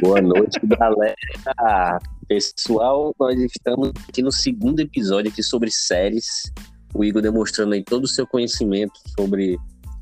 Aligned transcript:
Boa 0.00 0.20
noite, 0.22 0.58
galera. 0.64 1.98
Pessoal, 2.26 3.14
nós 3.20 3.38
estamos 3.38 3.92
aqui 4.08 4.22
no 4.22 4.32
segundo 4.32 4.80
episódio 4.80 5.30
aqui 5.30 5.42
sobre 5.42 5.70
séries. 5.70 6.50
O 6.94 7.04
Igor 7.04 7.20
demonstrando 7.20 7.74
aí 7.74 7.84
todo 7.84 8.04
o 8.04 8.08
seu 8.08 8.26
conhecimento 8.26 8.94
sobre 9.18 9.58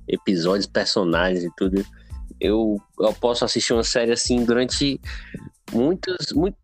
episódios, 0.07 0.67
personagens 0.67 1.43
e 1.43 1.51
tudo. 1.57 1.85
Eu, 2.41 2.77
eu 3.01 3.13
posso 3.15 3.45
assistir 3.45 3.73
uma 3.73 3.83
série 3.83 4.13
assim 4.13 4.45
durante 4.45 5.01
muitas, 5.73 6.33
muito, 6.33 6.57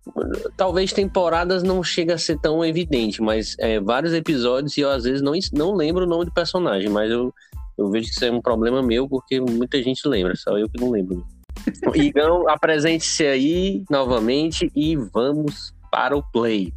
talvez 0.57 0.93
temporadas 0.93 1.65
não 1.65 1.83
chega 1.83 2.15
a 2.15 2.19
ser 2.19 2.39
tão 2.39 2.65
evidente, 2.65 3.21
mas 3.21 3.57
é, 3.59 3.81
vários 3.81 4.13
episódios 4.13 4.77
e 4.77 4.83
eu 4.83 4.91
às 4.91 5.03
vezes 5.03 5.21
não, 5.21 5.33
não 5.53 5.75
lembro 5.75 6.05
o 6.05 6.09
nome 6.09 6.27
do 6.27 6.33
personagem, 6.33 6.89
mas 6.89 7.11
eu, 7.11 7.35
eu 7.77 7.91
vejo 7.91 8.07
que 8.07 8.13
isso 8.13 8.25
é 8.25 8.31
um 8.31 8.41
problema 8.41 8.81
meu 8.81 9.09
porque 9.09 9.41
muita 9.41 9.83
gente 9.83 10.07
lembra, 10.07 10.37
só 10.37 10.57
eu 10.57 10.69
que 10.69 10.81
não 10.81 10.91
lembro. 10.91 11.27
Igão, 11.95 12.49
apresente-se 12.49 13.27
aí 13.27 13.85
novamente 13.91 14.71
e 14.75 14.97
vamos 14.97 15.75
para 15.91 16.17
o 16.17 16.23
play. 16.23 16.73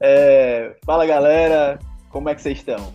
É, 0.00 0.76
fala 0.84 1.06
galera, 1.06 1.78
como 2.10 2.28
é 2.28 2.34
que 2.34 2.42
vocês 2.42 2.58
estão? 2.58 2.92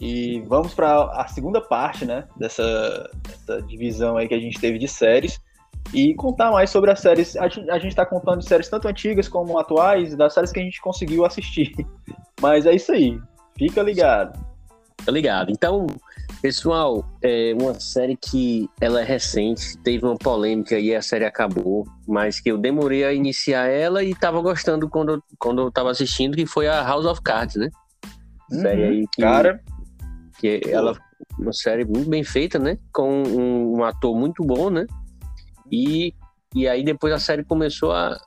E 0.00 0.40
vamos 0.46 0.74
para 0.74 1.04
a 1.12 1.26
segunda 1.28 1.60
parte, 1.60 2.04
né, 2.04 2.24
dessa, 2.36 3.10
dessa 3.22 3.62
divisão 3.62 4.16
aí 4.16 4.28
que 4.28 4.34
a 4.34 4.40
gente 4.40 4.60
teve 4.60 4.78
de 4.78 4.86
séries 4.86 5.40
e 5.92 6.14
contar 6.14 6.50
mais 6.50 6.70
sobre 6.70 6.90
as 6.90 7.00
séries. 7.00 7.36
A 7.36 7.48
gente 7.48 7.88
está 7.88 8.04
contando 8.04 8.40
de 8.40 8.48
séries 8.48 8.68
tanto 8.68 8.88
antigas 8.88 9.28
como 9.28 9.58
atuais, 9.58 10.14
das 10.16 10.34
séries 10.34 10.52
que 10.52 10.60
a 10.60 10.62
gente 10.62 10.80
conseguiu 10.80 11.24
assistir. 11.24 11.72
Mas 12.40 12.66
é 12.66 12.74
isso 12.74 12.92
aí. 12.92 13.18
Fica 13.56 13.82
ligado. 13.82 14.38
Fica 15.00 15.10
ligado. 15.10 15.50
Então, 15.50 15.86
pessoal, 16.40 17.04
é 17.22 17.54
uma 17.54 17.78
série 17.78 18.16
que 18.16 18.68
ela 18.80 19.00
é 19.00 19.04
recente, 19.04 19.76
teve 19.78 20.04
uma 20.04 20.16
polêmica 20.16 20.78
e 20.78 20.94
a 20.94 21.02
série 21.02 21.24
acabou, 21.24 21.86
mas 22.06 22.40
que 22.40 22.50
eu 22.50 22.58
demorei 22.58 23.04
a 23.04 23.12
iniciar 23.12 23.66
ela 23.66 24.02
e 24.02 24.10
estava 24.10 24.40
gostando 24.40 24.88
quando, 24.88 25.22
quando 25.38 25.62
eu 25.62 25.68
estava 25.68 25.90
assistindo, 25.90 26.36
que 26.36 26.46
foi 26.46 26.68
a 26.68 26.82
House 26.82 27.06
of 27.06 27.20
Cards, 27.22 27.56
né? 27.56 27.68
Uhum, 28.50 28.60
série 28.60 28.84
aí 28.84 29.06
que, 29.12 29.22
cara. 29.22 29.60
Que 30.38 30.60
ela 30.66 30.96
uma 31.38 31.52
série 31.52 31.84
muito 31.84 32.08
bem 32.08 32.22
feita, 32.22 32.58
né? 32.58 32.78
Com 32.92 33.22
um, 33.22 33.78
um 33.78 33.84
ator 33.84 34.16
muito 34.16 34.44
bom, 34.44 34.70
né? 34.70 34.86
E, 35.70 36.14
e 36.54 36.68
aí 36.68 36.84
depois 36.84 37.12
a 37.12 37.18
série 37.18 37.44
começou 37.44 37.92
a, 37.92 38.18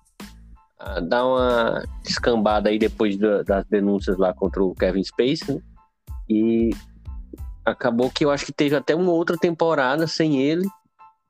a 0.79 0.99
dar 0.99 1.25
uma 1.25 1.83
descambada 2.03 2.69
aí 2.69 2.77
depois 2.77 3.17
da, 3.17 3.43
das 3.43 3.65
denúncias 3.65 4.17
lá 4.17 4.33
contra 4.33 4.63
o 4.63 4.75
Kevin 4.75 5.03
Spacey, 5.03 5.55
né? 5.55 5.61
E 6.29 6.69
acabou 7.65 8.09
que 8.09 8.25
eu 8.25 8.31
acho 8.31 8.45
que 8.45 8.51
teve 8.51 8.75
até 8.75 8.95
uma 8.95 9.11
outra 9.11 9.37
temporada 9.37 10.07
sem 10.07 10.41
ele, 10.41 10.67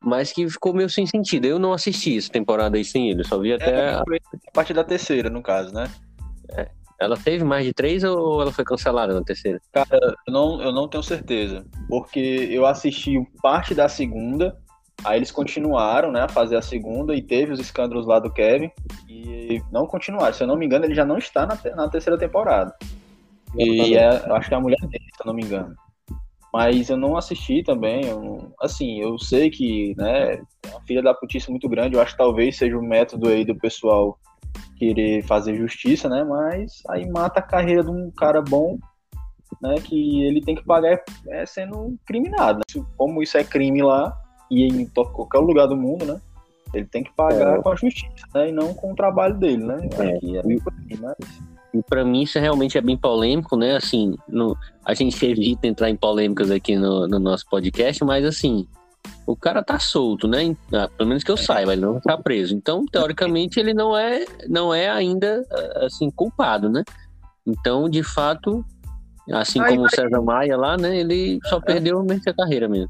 mas 0.03 0.31
que 0.31 0.49
ficou 0.49 0.73
meio 0.73 0.89
sem 0.89 1.05
sentido. 1.05 1.45
Eu 1.45 1.59
não 1.59 1.73
assisti 1.73 2.17
essa 2.17 2.31
temporada 2.31 2.77
aí 2.77 2.85
sem 2.85 3.09
ele, 3.09 3.23
só 3.23 3.37
vi 3.37 3.53
até. 3.53 3.71
É, 3.71 3.93
a 3.95 4.51
partir 4.53 4.73
da 4.73 4.83
terceira, 4.83 5.29
no 5.29 5.41
caso, 5.41 5.73
né? 5.73 5.89
É. 6.51 6.69
Ela 6.99 7.17
teve 7.17 7.43
mais 7.43 7.65
de 7.65 7.73
três 7.73 8.03
ou 8.03 8.41
ela 8.41 8.51
foi 8.51 8.63
cancelada 8.63 9.11
na 9.11 9.23
terceira? 9.23 9.59
Cara, 9.71 10.15
eu 10.27 10.31
não, 10.31 10.61
eu 10.61 10.71
não 10.71 10.87
tenho 10.87 11.01
certeza. 11.01 11.65
Porque 11.89 12.47
eu 12.51 12.63
assisti 12.63 13.19
parte 13.41 13.73
da 13.73 13.89
segunda 13.89 14.55
Aí 15.03 15.17
eles 15.17 15.31
continuaram, 15.31 16.11
né, 16.11 16.21
a 16.21 16.27
fazer 16.27 16.55
a 16.55 16.61
segunda 16.61 17.15
e 17.15 17.21
teve 17.21 17.51
os 17.51 17.59
escândalos 17.59 18.05
lá 18.05 18.19
do 18.19 18.31
Kevin 18.31 18.69
e 19.09 19.61
não 19.71 19.87
continuaram. 19.87 20.33
Se 20.33 20.43
eu 20.43 20.47
não 20.47 20.55
me 20.55 20.65
engano, 20.65 20.85
ele 20.85 20.93
já 20.93 21.05
não 21.05 21.17
está 21.17 21.45
na, 21.45 21.57
na 21.75 21.89
terceira 21.89 22.19
temporada. 22.19 22.75
E 23.57 23.95
é, 23.97 24.23
eu 24.27 24.35
acho 24.35 24.47
que 24.47 24.53
é 24.53 24.57
a 24.57 24.61
mulher 24.61 24.79
dele, 24.81 25.03
se 25.15 25.21
eu 25.21 25.25
não 25.25 25.33
me 25.33 25.43
engano. 25.43 25.75
Mas 26.53 26.89
eu 26.89 26.97
não 26.97 27.15
assisti 27.15 27.63
também. 27.63 28.05
Eu, 28.05 28.53
assim, 28.59 28.99
eu 28.99 29.17
sei 29.17 29.49
que, 29.49 29.95
né, 29.97 30.33
é 30.33 30.41
uma 30.67 30.81
filha 30.81 31.01
da 31.01 31.13
putice 31.13 31.49
muito 31.49 31.69
grande. 31.69 31.95
Eu 31.95 32.01
acho 32.01 32.11
que 32.11 32.17
talvez 32.17 32.57
seja 32.57 32.77
o 32.77 32.83
método 32.83 33.29
aí 33.29 33.45
do 33.45 33.55
pessoal 33.55 34.17
querer 34.77 35.23
fazer 35.23 35.55
justiça, 35.55 36.09
né? 36.09 36.23
Mas 36.23 36.81
aí 36.89 37.09
mata 37.09 37.39
a 37.39 37.43
carreira 37.43 37.83
de 37.83 37.91
um 37.91 38.11
cara 38.11 38.41
bom, 38.41 38.77
né? 39.61 39.75
Que 39.75 40.25
ele 40.25 40.41
tem 40.41 40.55
que 40.55 40.65
pagar 40.65 41.01
é, 41.29 41.45
sendo 41.45 41.95
criminado. 42.05 42.59
Né? 42.59 42.83
Como 42.97 43.23
isso 43.23 43.37
é 43.37 43.43
crime 43.43 43.81
lá, 43.81 44.13
e 44.49 44.67
em 44.67 44.85
qualquer 44.87 45.39
lugar 45.39 45.67
do 45.67 45.77
mundo, 45.77 46.05
né? 46.05 46.19
Ele 46.73 46.85
tem 46.85 47.03
que 47.03 47.13
pagar 47.13 47.59
é. 47.59 47.61
com 47.61 47.69
a 47.69 47.75
justiça, 47.75 48.27
né? 48.33 48.49
E 48.49 48.51
não 48.51 48.73
com 48.73 48.91
o 48.91 48.95
trabalho 48.95 49.37
dele, 49.37 49.63
né? 49.63 49.77
É. 49.97 50.15
Aqui 50.15 50.37
é 50.37 50.41
bem 50.43 50.59
mas... 50.99 51.15
E 51.73 51.81
para 51.81 52.03
mim 52.03 52.23
isso 52.23 52.39
realmente 52.39 52.77
é 52.77 52.81
bem 52.81 52.97
polêmico, 52.97 53.55
né? 53.55 53.75
Assim, 53.75 54.15
no, 54.27 54.57
a 54.85 54.93
gente 54.93 55.25
evita 55.25 55.67
entrar 55.67 55.89
em 55.89 55.95
polêmicas 55.95 56.51
aqui 56.51 56.75
no, 56.75 57.07
no 57.07 57.19
nosso 57.19 57.45
podcast, 57.49 58.03
mas 58.03 58.25
assim, 58.25 58.67
o 59.25 59.35
cara 59.35 59.63
tá 59.63 59.79
solto, 59.79 60.27
né? 60.27 60.55
Ah, 60.73 60.89
pelo 60.97 61.09
menos 61.09 61.23
que 61.23 61.31
eu 61.31 61.37
saiba, 61.37 61.73
ele 61.73 61.81
não 61.81 61.99
tá 61.99 62.17
preso. 62.17 62.53
Então, 62.53 62.85
teoricamente, 62.85 63.59
ele 63.59 63.73
não 63.73 63.97
é, 63.97 64.25
não 64.49 64.73
é 64.73 64.89
ainda 64.89 65.45
assim 65.77 66.09
culpado, 66.11 66.69
né? 66.69 66.83
Então, 67.45 67.89
de 67.89 68.03
fato, 68.03 68.65
assim 69.31 69.63
como 69.63 69.83
o 69.83 69.89
César 69.89 70.21
Maia 70.21 70.57
lá, 70.57 70.77
né? 70.77 70.97
Ele 70.97 71.39
só 71.45 71.57
é. 71.57 71.61
perdeu 71.61 71.99
a 71.99 72.33
carreira 72.33 72.67
mesmo. 72.67 72.89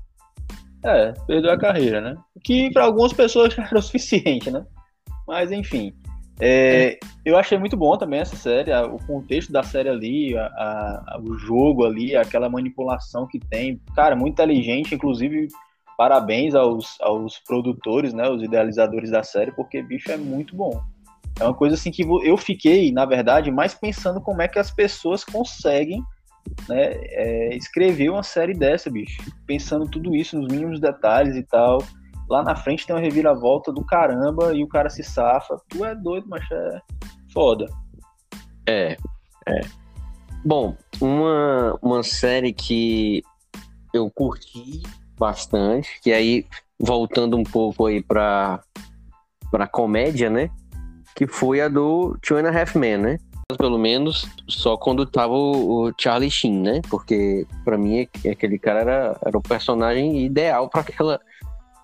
É, 0.84 1.14
perdeu 1.28 1.52
a 1.52 1.58
carreira, 1.58 2.02
né? 2.02 2.16
Que 2.44 2.72
para 2.72 2.86
algumas 2.86 3.14
pessoas 3.14 3.56
era 3.58 3.78
o 3.78 3.82
suficiente, 3.82 4.50
né? 4.50 4.66
Mas 5.28 5.52
enfim. 5.52 5.94
É, 6.44 6.98
eu 7.24 7.38
achei 7.38 7.58
muito 7.58 7.78
bom 7.78 7.96
também 7.98 8.20
essa 8.20 8.36
série, 8.36 8.74
o 8.74 8.98
contexto 9.06 9.52
da 9.52 9.62
série 9.62 9.90
ali, 9.90 10.36
a, 10.36 10.46
a, 10.46 11.20
o 11.22 11.38
jogo 11.38 11.86
ali, 11.86 12.16
aquela 12.16 12.50
manipulação 12.50 13.28
que 13.28 13.40
tem. 13.40 13.80
Cara, 13.96 14.16
muito 14.16 14.34
inteligente, 14.34 14.96
inclusive 14.96 15.48
parabéns 15.96 16.56
aos, 16.56 17.00
aos 17.00 17.38
produtores, 17.38 18.12
né, 18.12 18.28
os 18.28 18.42
idealizadores 18.42 19.12
da 19.12 19.22
série, 19.22 19.52
porque 19.52 19.84
bicho 19.84 20.12
é 20.12 20.18
muito 20.18 20.56
bom. 20.56 20.82
É 21.40 21.44
uma 21.44 21.54
coisa 21.54 21.76
assim 21.76 21.92
que 21.92 22.02
eu 22.02 22.36
fiquei, 22.38 22.92
na 22.92 23.06
verdade, 23.06 23.52
mais 23.52 23.76
pensando 23.76 24.20
como 24.20 24.42
é 24.42 24.48
que 24.48 24.58
as 24.58 24.72
pessoas 24.72 25.24
conseguem 25.24 26.02
né, 26.68 26.94
é, 26.94 27.56
escrever 27.56 28.10
uma 28.10 28.24
série 28.24 28.56
dessa, 28.56 28.90
bicho. 28.90 29.22
Pensando 29.46 29.88
tudo 29.88 30.16
isso 30.16 30.38
nos 30.38 30.52
mínimos 30.52 30.80
detalhes 30.80 31.36
e 31.36 31.44
tal. 31.44 31.84
Lá 32.32 32.42
na 32.42 32.56
frente 32.56 32.88
tem 32.88 32.96
uma 32.96 33.02
reviravolta 33.02 33.74
do 33.74 33.84
caramba 33.84 34.54
e 34.54 34.64
o 34.64 34.68
cara 34.68 34.90
se 34.90 35.04
safa. 35.04 35.62
Tu 35.68 35.84
é 35.84 35.94
doido, 35.94 36.28
mas 36.30 36.42
é 36.50 36.80
foda. 37.34 37.66
É, 38.66 38.96
é. 39.46 39.60
Bom, 40.46 40.78
uma, 41.02 41.78
uma 41.82 42.02
série 42.04 42.54
que 42.54 43.22
eu 43.94 44.10
curti 44.10 44.82
bastante, 45.20 46.00
que 46.02 46.14
aí, 46.14 46.46
voltando 46.80 47.36
um 47.36 47.44
pouco 47.44 47.88
aí 47.88 48.02
pra, 48.02 48.62
pra 49.52 49.68
comédia, 49.68 50.30
né? 50.30 50.50
Que 51.14 51.28
foi 51.28 51.60
a 51.60 51.68
do 51.68 52.18
Two 52.22 52.38
and 52.38 52.48
a 52.48 52.62
Half 52.62 52.78
Men, 52.78 52.98
né? 52.98 53.18
pelo 53.58 53.78
menos, 53.78 54.26
só 54.48 54.78
quando 54.78 55.06
tava 55.06 55.34
o, 55.34 55.90
o 55.90 55.94
Charlie 56.00 56.32
Sheen, 56.32 56.62
né? 56.62 56.82
Porque 56.90 57.46
para 57.66 57.78
mim 57.78 58.08
aquele 58.32 58.58
cara 58.58 58.80
era, 58.80 59.20
era 59.26 59.38
o 59.38 59.42
personagem 59.42 60.24
ideal 60.24 60.70
para 60.70 60.80
aquela. 60.80 61.20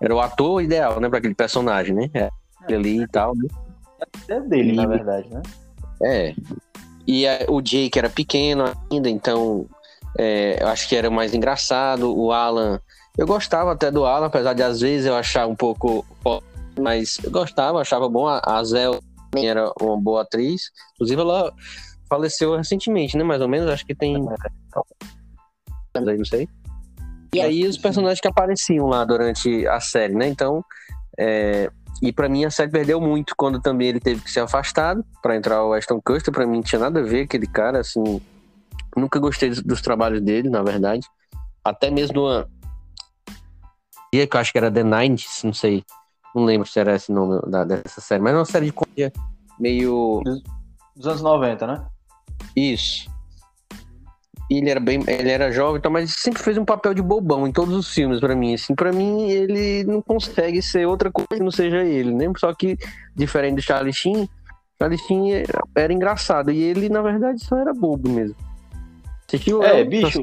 Era 0.00 0.14
o 0.14 0.20
ator 0.20 0.62
ideal, 0.62 1.00
né? 1.00 1.08
Para 1.08 1.18
aquele 1.18 1.34
personagem, 1.34 1.94
né? 1.94 2.10
É, 2.14 2.30
ali 2.74 3.02
e 3.02 3.08
tal, 3.08 3.34
né? 3.34 3.48
É 4.28 4.40
dele, 4.40 4.72
e, 4.72 4.76
na 4.76 4.86
verdade, 4.86 5.28
né? 5.28 5.42
É. 6.02 6.34
E 7.06 7.26
a, 7.26 7.46
o 7.48 7.60
Jake 7.60 7.98
era 7.98 8.08
pequeno 8.08 8.64
ainda, 8.90 9.08
então 9.08 9.66
é, 10.16 10.62
eu 10.62 10.68
acho 10.68 10.88
que 10.88 10.96
era 10.96 11.10
mais 11.10 11.34
engraçado. 11.34 12.16
O 12.16 12.32
Alan. 12.32 12.80
Eu 13.16 13.26
gostava 13.26 13.72
até 13.72 13.90
do 13.90 14.04
Alan, 14.04 14.26
apesar 14.26 14.52
de 14.52 14.62
às 14.62 14.80
vezes 14.80 15.06
eu 15.06 15.16
achar 15.16 15.46
um 15.46 15.56
pouco. 15.56 16.04
Mas 16.78 17.18
eu 17.22 17.30
gostava, 17.30 17.80
achava 17.80 18.08
bom. 18.08 18.26
A, 18.26 18.40
a 18.44 18.62
Zé 18.62 18.84
era 19.36 19.72
uma 19.80 19.96
boa 20.00 20.22
atriz. 20.22 20.70
Inclusive, 20.94 21.20
ela 21.20 21.52
faleceu 22.08 22.56
recentemente, 22.56 23.16
né? 23.16 23.24
Mais 23.24 23.40
ou 23.40 23.48
menos, 23.48 23.68
acho 23.68 23.84
que 23.84 23.94
tem. 23.94 24.16
Não 25.94 26.24
sei. 26.24 26.48
E 27.32 27.40
aí 27.40 27.66
os 27.66 27.76
personagens 27.76 28.20
que 28.20 28.28
apareciam 28.28 28.86
lá 28.86 29.04
durante 29.04 29.66
a 29.66 29.80
série, 29.80 30.14
né? 30.14 30.28
Então, 30.28 30.64
é... 31.18 31.70
e 32.02 32.12
para 32.12 32.28
mim 32.28 32.44
a 32.44 32.50
série 32.50 32.70
perdeu 32.70 33.00
muito 33.00 33.34
quando 33.36 33.60
também 33.60 33.88
ele 33.88 34.00
teve 34.00 34.22
que 34.22 34.30
ser 34.30 34.40
afastado 34.40 35.04
para 35.22 35.36
entrar 35.36 35.64
o 35.64 35.72
Aston 35.72 36.00
Custer. 36.00 36.32
Para 36.32 36.46
mim 36.46 36.56
não 36.56 36.62
tinha 36.62 36.78
nada 36.78 37.00
a 37.00 37.02
ver 37.02 37.22
aquele 37.22 37.46
cara, 37.46 37.80
assim. 37.80 38.20
Nunca 38.96 39.18
gostei 39.18 39.50
dos, 39.50 39.82
trabalhos 39.82 40.20
dele, 40.20 40.48
na 40.48 40.62
verdade. 40.62 41.06
Até 41.64 41.90
mesmo 41.90 42.22
uma 42.22 42.48
que 44.10 44.28
eu 44.32 44.40
acho 44.40 44.52
que 44.52 44.58
era 44.58 44.70
The 44.70 44.82
Nineties, 44.82 45.42
não 45.44 45.52
sei. 45.52 45.84
Não 46.34 46.44
lembro 46.44 46.66
se 46.66 46.78
era 46.78 46.94
esse 46.94 47.12
nome 47.12 47.40
da, 47.50 47.64
dessa 47.64 48.00
série, 48.00 48.22
mas 48.22 48.32
é 48.32 48.36
uma 48.36 48.44
série 48.44 48.66
de 48.66 48.72
comédia 48.72 49.12
meio. 49.58 50.22
Dos 50.96 51.06
anos 51.06 51.22
90, 51.22 51.66
né? 51.66 51.86
Isso. 52.56 53.10
Ele 54.50 54.70
era 54.70 54.80
bem. 54.80 55.02
Ele 55.06 55.30
era 55.30 55.52
jovem, 55.52 55.78
então, 55.78 55.90
mas 55.90 56.14
sempre 56.14 56.42
fez 56.42 56.56
um 56.56 56.64
papel 56.64 56.94
de 56.94 57.02
bobão 57.02 57.46
em 57.46 57.52
todos 57.52 57.74
os 57.74 57.92
filmes, 57.92 58.18
para 58.18 58.34
mim. 58.34 58.54
Assim, 58.54 58.74
para 58.74 58.92
mim, 58.92 59.28
ele 59.30 59.84
não 59.84 60.00
consegue 60.00 60.62
ser 60.62 60.86
outra 60.86 61.10
coisa 61.12 61.28
que 61.34 61.42
não 61.42 61.50
seja 61.50 61.84
ele, 61.84 62.12
né? 62.12 62.24
Só 62.36 62.52
que, 62.54 62.78
diferente 63.14 63.56
do 63.56 63.62
Charlie 63.62 63.92
Sheen, 63.92 64.28
Charlie 64.78 64.98
Sheen 64.98 65.32
era, 65.32 65.62
era 65.74 65.92
engraçado. 65.92 66.50
E 66.50 66.62
ele, 66.62 66.88
na 66.88 67.02
verdade, 67.02 67.44
só 67.44 67.58
era 67.58 67.74
bobo 67.74 68.08
mesmo. 68.08 68.36
Assistiu? 69.26 69.62
É, 69.62 69.84
bicho, 69.84 70.22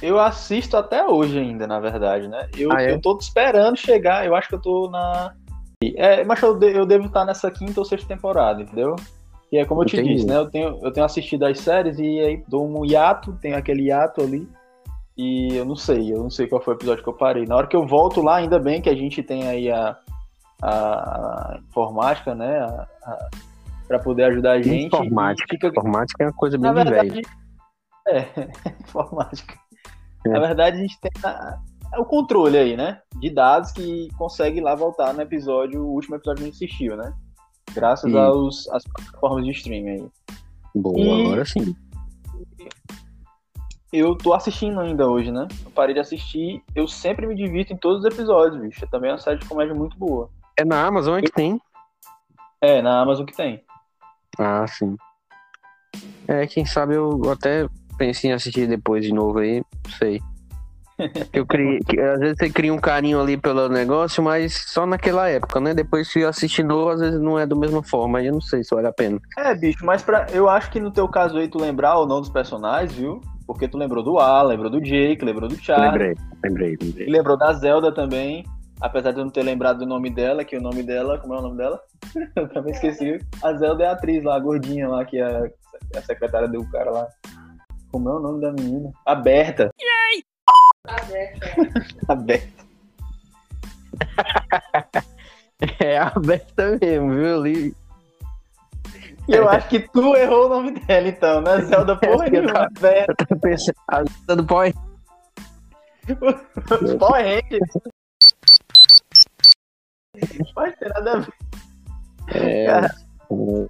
eu 0.00 0.20
assisto 0.20 0.76
até 0.76 1.04
hoje 1.04 1.38
ainda, 1.38 1.66
na 1.66 1.80
verdade, 1.80 2.28
né? 2.28 2.48
Eu, 2.56 2.70
ah, 2.72 2.80
é? 2.80 2.92
eu 2.92 3.00
tô 3.00 3.16
esperando 3.18 3.76
chegar, 3.76 4.24
eu 4.24 4.36
acho 4.36 4.48
que 4.48 4.54
eu 4.54 4.60
tô 4.60 4.88
na. 4.88 5.34
É, 5.96 6.22
mas 6.24 6.40
eu, 6.40 6.56
de, 6.56 6.72
eu 6.72 6.86
devo 6.86 7.06
estar 7.06 7.24
nessa 7.24 7.50
quinta 7.50 7.80
ou 7.80 7.84
sexta 7.84 8.06
temporada, 8.06 8.62
entendeu? 8.62 8.94
E 9.54 9.58
é 9.58 9.64
como 9.64 9.82
eu 9.82 9.86
te 9.86 9.94
Entendi. 9.94 10.14
disse, 10.14 10.26
né? 10.26 10.36
Eu 10.36 10.50
tenho, 10.50 10.80
eu 10.82 10.90
tenho 10.90 11.06
assistido 11.06 11.44
as 11.44 11.60
séries 11.60 11.96
e 12.00 12.18
aí 12.18 12.44
dou 12.48 12.66
um 12.66 12.84
hiato, 12.84 13.38
tem 13.40 13.54
aquele 13.54 13.84
hiato 13.84 14.20
ali. 14.20 14.48
E 15.16 15.54
eu 15.54 15.64
não 15.64 15.76
sei, 15.76 16.12
eu 16.12 16.20
não 16.20 16.28
sei 16.28 16.48
qual 16.48 16.60
foi 16.60 16.74
o 16.74 16.76
episódio 16.76 17.04
que 17.04 17.08
eu 17.08 17.14
parei. 17.14 17.46
Na 17.46 17.54
hora 17.54 17.68
que 17.68 17.76
eu 17.76 17.86
volto 17.86 18.20
lá, 18.20 18.38
ainda 18.38 18.58
bem 18.58 18.82
que 18.82 18.90
a 18.90 18.96
gente 18.96 19.22
tem 19.22 19.46
aí 19.46 19.70
a, 19.70 19.96
a 20.60 21.60
informática, 21.68 22.34
né? 22.34 22.58
A, 22.58 22.88
a, 23.04 23.30
para 23.86 24.00
poder 24.00 24.24
ajudar 24.24 24.54
a 24.54 24.60
gente. 24.60 24.86
Informática. 24.86 25.46
Fica... 25.48 25.68
Informática 25.68 26.24
é 26.24 26.26
uma 26.26 26.32
coisa 26.32 26.58
bem 26.58 26.74
verdade, 26.74 27.22
É, 28.08 28.26
informática. 28.82 29.54
É. 30.26 30.30
Na 30.30 30.40
verdade, 30.40 30.78
a 30.78 30.80
gente 30.80 31.00
tem 31.00 31.12
a, 31.22 31.60
o 31.96 32.04
controle 32.04 32.58
aí, 32.58 32.76
né? 32.76 33.00
De 33.20 33.30
dados 33.30 33.70
que 33.70 34.08
consegue 34.18 34.60
lá 34.60 34.74
voltar 34.74 35.14
no 35.14 35.22
episódio, 35.22 35.80
o 35.80 35.92
último 35.92 36.16
episódio 36.16 36.42
que 36.42 36.48
a 36.48 36.50
gente 36.50 36.64
assistiu, 36.64 36.96
né? 36.96 37.14
Graças 37.74 38.12
e... 38.12 38.16
aos, 38.16 38.68
às 38.68 38.84
plataformas 38.84 39.44
de 39.44 39.50
streaming 39.50 39.88
aí. 39.88 40.06
Boa, 40.74 40.98
e... 40.98 41.26
agora 41.26 41.44
sim. 41.44 41.74
Eu 43.92 44.16
tô 44.16 44.34
assistindo 44.34 44.80
ainda 44.80 45.08
hoje, 45.08 45.30
né? 45.30 45.46
Eu 45.64 45.70
parei 45.70 45.94
de 45.94 46.00
assistir. 46.00 46.62
Eu 46.74 46.88
sempre 46.88 47.26
me 47.26 47.34
divirto 47.34 47.72
em 47.72 47.76
todos 47.76 48.00
os 48.00 48.12
episódios, 48.12 48.60
bicho. 48.60 48.86
Também 48.88 49.10
é 49.10 49.12
uma 49.12 49.20
série 49.20 49.38
de 49.38 49.46
comédia 49.46 49.74
muito 49.74 49.96
boa. 49.96 50.28
É 50.56 50.64
na 50.64 50.84
Amazon 50.84 51.20
que 51.20 51.30
tem? 51.30 51.60
É, 52.60 52.82
na 52.82 53.02
Amazon 53.02 53.24
que 53.24 53.36
tem. 53.36 53.62
Ah, 54.36 54.66
sim. 54.66 54.96
É, 56.26 56.46
quem 56.46 56.64
sabe 56.64 56.94
eu 56.96 57.20
até 57.30 57.68
pensei 57.96 58.30
em 58.30 58.32
assistir 58.32 58.66
depois 58.66 59.04
de 59.04 59.12
novo 59.12 59.38
aí, 59.38 59.62
não 59.84 59.92
sei. 59.92 60.20
Eu 61.32 61.44
criei, 61.46 61.80
às 62.12 62.20
vezes 62.20 62.36
você 62.38 62.50
cria 62.50 62.72
um 62.72 62.78
carinho 62.78 63.20
ali 63.20 63.36
pelo 63.36 63.68
negócio, 63.68 64.22
mas 64.22 64.64
só 64.68 64.86
naquela 64.86 65.28
época, 65.28 65.60
né? 65.60 65.74
Depois 65.74 66.08
se 66.08 66.24
assistir 66.24 66.62
novo, 66.62 66.90
às 66.90 67.00
vezes 67.00 67.20
não 67.20 67.38
é 67.38 67.46
da 67.46 67.56
mesma 67.56 67.82
forma, 67.82 68.18
aí 68.18 68.26
eu 68.26 68.32
não 68.32 68.40
sei 68.40 68.62
se 68.62 68.74
vale 68.74 68.86
a 68.86 68.92
pena. 68.92 69.18
É, 69.36 69.54
bicho, 69.54 69.84
mas 69.84 70.02
pra, 70.02 70.26
eu 70.32 70.48
acho 70.48 70.70
que 70.70 70.80
no 70.80 70.92
teu 70.92 71.08
caso 71.08 71.36
aí 71.36 71.48
tu 71.48 71.58
lembrar 71.58 71.98
ou 71.98 72.06
não 72.06 72.20
dos 72.20 72.30
personagens, 72.30 72.92
viu? 72.92 73.20
Porque 73.46 73.68
tu 73.68 73.76
lembrou 73.76 74.02
do 74.02 74.18
Al, 74.18 74.46
lembrou 74.46 74.70
do 74.70 74.80
Jake, 74.80 75.24
lembrou 75.24 75.48
do 75.48 75.56
Charlie. 75.56 75.90
Lembrei, 75.90 76.14
lembrei, 76.42 76.76
lembrei. 76.80 77.06
lembrou 77.06 77.36
da 77.36 77.52
Zelda 77.52 77.92
também. 77.92 78.44
Apesar 78.80 79.12
de 79.12 79.20
eu 79.20 79.24
não 79.24 79.30
ter 79.30 79.42
lembrado 79.42 79.78
do 79.78 79.86
nome 79.86 80.10
dela, 80.10 80.44
que 80.44 80.56
o 80.56 80.60
nome 80.60 80.82
dela, 80.82 81.18
como 81.18 81.34
é 81.34 81.38
o 81.38 81.42
nome 81.42 81.56
dela? 81.56 81.80
eu 82.36 82.48
também 82.48 82.72
esqueci. 82.72 83.18
A 83.42 83.52
Zelda 83.54 83.84
é 83.84 83.86
a 83.88 83.92
atriz 83.92 84.24
lá, 84.24 84.36
a 84.36 84.40
gordinha 84.40 84.88
lá, 84.88 85.04
que 85.04 85.18
é 85.18 85.52
a 85.94 86.02
secretária 86.02 86.48
do 86.48 86.68
cara 86.70 86.90
lá. 86.90 87.06
Como 87.92 88.08
é 88.08 88.14
o 88.14 88.20
nome 88.20 88.40
da 88.40 88.52
menina? 88.52 88.90
Aberta. 89.06 89.70
Yay! 89.80 90.24
Aberta. 90.86 91.46
aberta. 92.08 92.64
é 95.80 95.98
aberta 95.98 96.78
mesmo, 96.80 97.14
viu? 97.14 97.40
Ali. 97.40 97.76
Eu 99.26 99.48
acho 99.48 99.68
que 99.68 99.80
tu 99.88 100.14
errou 100.14 100.46
o 100.46 100.48
nome 100.50 100.72
dela, 100.80 101.08
então, 101.08 101.40
né? 101.40 101.62
Zelda 101.62 101.96
porra 101.96 102.28
nenhuma. 102.30 102.68
Eu 103.06 103.26
tô 103.26 103.36
pensando, 103.36 103.76
a 103.88 104.04
Zelda 104.04 104.36
do 104.36 104.46
Power. 104.46 104.74
Os 106.82 106.94
Power 106.96 107.24
Rangers. 107.24 107.72
Pode 110.54 110.76
ter 110.76 110.88
nada 110.90 111.12
a 111.12 111.18
ver. 111.20 111.32
É. 112.28 112.66
Cara, 112.66 112.94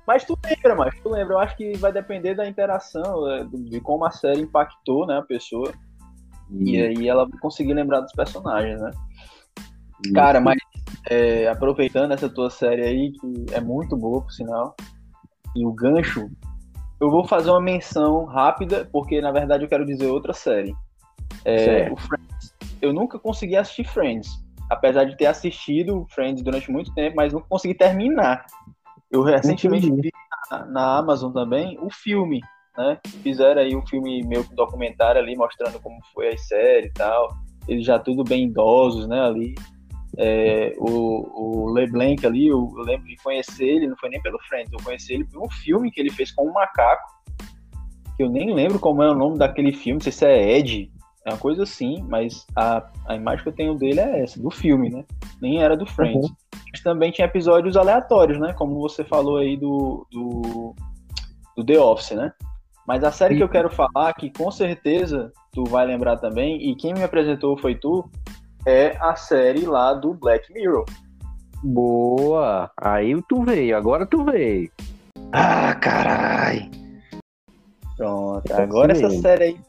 mas 0.06 0.24
tu 0.24 0.36
lembra, 0.44 0.74
mas 0.74 1.00
tu 1.00 1.08
lembra. 1.08 1.34
Eu 1.34 1.38
acho 1.38 1.56
que 1.56 1.76
vai 1.76 1.92
depender 1.92 2.34
da 2.34 2.46
interação, 2.46 3.30
é, 3.30 3.44
de 3.44 3.80
como 3.80 4.04
a 4.04 4.10
série 4.10 4.40
impactou, 4.40 5.06
né, 5.06 5.18
a 5.18 5.22
pessoa. 5.22 5.72
E 6.50 6.80
aí 6.80 7.08
ela 7.08 7.26
vai 7.28 7.38
conseguir 7.40 7.74
lembrar 7.74 8.00
dos 8.00 8.12
personagens, 8.12 8.80
né? 8.80 8.90
Cara, 10.14 10.40
mas 10.40 10.58
é, 11.08 11.48
aproveitando 11.48 12.12
essa 12.12 12.28
tua 12.28 12.50
série 12.50 12.82
aí, 12.82 13.12
que 13.12 13.54
é 13.54 13.60
muito 13.60 13.96
boa, 13.96 14.22
por 14.22 14.30
sinal, 14.30 14.74
e 15.54 15.64
o 15.64 15.72
gancho, 15.72 16.30
eu 17.00 17.10
vou 17.10 17.26
fazer 17.26 17.50
uma 17.50 17.60
menção 17.60 18.24
rápida, 18.24 18.88
porque 18.92 19.20
na 19.20 19.30
verdade 19.30 19.64
eu 19.64 19.68
quero 19.68 19.84
dizer 19.84 20.06
outra 20.06 20.32
série. 20.32 20.74
É, 21.44 21.90
o 21.90 21.96
Friends. 21.96 22.54
Eu 22.80 22.92
nunca 22.92 23.18
consegui 23.18 23.56
assistir 23.56 23.84
Friends, 23.84 24.28
apesar 24.70 25.04
de 25.04 25.16
ter 25.16 25.26
assistido 25.26 26.06
Friends 26.10 26.42
durante 26.42 26.70
muito 26.70 26.92
tempo, 26.94 27.16
mas 27.16 27.32
nunca 27.32 27.46
consegui 27.48 27.74
terminar. 27.74 28.44
Eu 29.10 29.22
recentemente 29.22 29.90
vi 29.90 30.10
na, 30.50 30.66
na, 30.66 30.98
Amazon 30.98 31.32
também 31.32 31.78
o 31.80 31.90
filme, 31.90 32.40
né? 32.76 32.98
Fizeram 33.22 33.60
aí 33.60 33.74
um 33.76 33.86
filme 33.86 34.22
meio 34.24 34.44
documentário 34.54 35.20
ali 35.20 35.36
mostrando 35.36 35.80
como 35.80 35.98
foi 36.12 36.28
a 36.28 36.38
série 36.38 36.88
e 36.88 36.92
tal. 36.92 37.28
Eles 37.68 37.84
já 37.84 37.98
tudo 37.98 38.24
bem 38.24 38.44
idosos, 38.44 39.06
né? 39.08 39.20
Ali. 39.20 39.54
É, 40.16 40.72
o, 40.78 41.66
o 41.66 41.72
LeBlanc 41.72 42.24
ali, 42.24 42.46
eu, 42.46 42.72
eu, 42.76 42.84
lembro 42.84 43.08
de 43.08 43.16
conhecer 43.16 43.64
ele, 43.64 43.88
não 43.88 43.96
foi 43.96 44.10
nem 44.10 44.22
pelo 44.22 44.38
Friends, 44.48 44.72
eu 44.72 44.78
conheci 44.84 45.12
ele 45.12 45.24
por 45.24 45.44
um 45.44 45.50
filme 45.50 45.90
que 45.90 46.00
ele 46.00 46.10
fez 46.10 46.30
com 46.30 46.48
um 46.48 46.52
macaco, 46.52 47.02
que 48.16 48.22
eu 48.22 48.30
nem 48.30 48.54
lembro 48.54 48.78
como 48.78 49.02
é 49.02 49.10
o 49.10 49.14
nome 49.14 49.38
daquele 49.38 49.72
filme, 49.72 49.94
não 49.94 50.00
sei 50.00 50.12
se 50.12 50.24
é 50.24 50.56
Ed, 50.56 50.88
é 51.26 51.30
uma 51.30 51.38
coisa 51.38 51.64
assim, 51.64 52.04
mas 52.08 52.46
a, 52.54 52.88
a 53.08 53.16
imagem 53.16 53.42
que 53.42 53.48
eu 53.48 53.54
tenho 53.54 53.74
dele 53.74 53.98
é 53.98 54.22
essa, 54.22 54.40
do 54.40 54.50
filme, 54.50 54.90
né? 54.90 55.04
Nem 55.40 55.62
era 55.62 55.76
do 55.76 55.86
Friends. 55.86 56.28
Uhum. 56.28 56.36
Mas 56.70 56.82
também 56.82 57.10
tinha 57.10 57.26
episódios 57.26 57.76
aleatórios, 57.76 58.38
né? 58.38 58.52
Como 58.52 58.78
você 58.78 59.02
falou 59.02 59.38
aí 59.38 59.56
do, 59.56 60.06
do, 60.12 60.74
do 61.56 61.64
The 61.64 61.80
Office, 61.80 62.12
né? 62.12 62.32
Mas 62.86 63.02
a 63.02 63.10
série 63.10 63.36
que 63.36 63.42
eu 63.42 63.48
quero 63.48 63.70
falar, 63.70 64.12
que 64.14 64.30
com 64.30 64.50
certeza 64.50 65.32
tu 65.52 65.64
vai 65.64 65.86
lembrar 65.86 66.18
também, 66.18 66.70
e 66.70 66.76
quem 66.76 66.92
me 66.92 67.02
apresentou 67.02 67.56
foi 67.56 67.74
tu, 67.74 68.08
é 68.66 68.96
a 69.00 69.16
série 69.16 69.66
lá 69.66 69.94
do 69.94 70.14
Black 70.14 70.52
Mirror. 70.52 70.84
Boa! 71.62 72.70
Aí 72.76 73.20
tu 73.28 73.42
veio, 73.42 73.76
agora 73.76 74.06
tu 74.06 74.24
veio. 74.24 74.70
Ah, 75.32 75.74
carai! 75.74 76.70
Pronto, 77.96 78.52
agora 78.52 78.92
essa 78.92 79.08
série 79.08 79.44
aí 79.44 79.60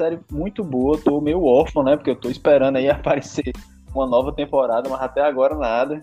série 0.00 0.18
muito 0.32 0.64
boa, 0.64 0.98
tô 0.98 1.20
meio 1.20 1.44
órfão, 1.44 1.82
né? 1.82 1.94
Porque 1.94 2.10
eu 2.10 2.16
tô 2.16 2.30
esperando 2.30 2.76
aí 2.76 2.88
aparecer 2.90 3.52
uma 3.94 4.06
nova 4.06 4.32
temporada, 4.32 4.88
mas 4.88 5.00
até 5.02 5.20
agora 5.20 5.54
nada. 5.54 6.00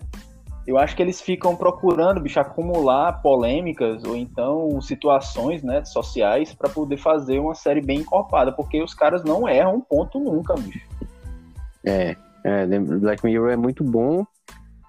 Eu 0.68 0.76
acho 0.76 0.94
que 0.94 1.00
eles 1.00 1.18
ficam 1.18 1.56
procurando, 1.56 2.20
bicho, 2.20 2.38
acumular 2.38 3.22
polêmicas 3.22 4.04
ou 4.04 4.14
então 4.14 4.78
situações, 4.82 5.62
né, 5.62 5.82
sociais 5.82 6.52
para 6.52 6.68
poder 6.68 6.98
fazer 6.98 7.38
uma 7.38 7.54
série 7.54 7.80
bem 7.80 8.00
encorpada, 8.00 8.52
porque 8.52 8.82
os 8.82 8.92
caras 8.92 9.24
não 9.24 9.48
erram 9.48 9.80
ponto 9.80 10.20
nunca, 10.20 10.52
bicho. 10.56 10.86
É, 11.82 12.14
é, 12.44 12.66
Black 12.66 13.24
Mirror 13.24 13.48
é 13.48 13.56
muito 13.56 13.82
bom. 13.82 14.26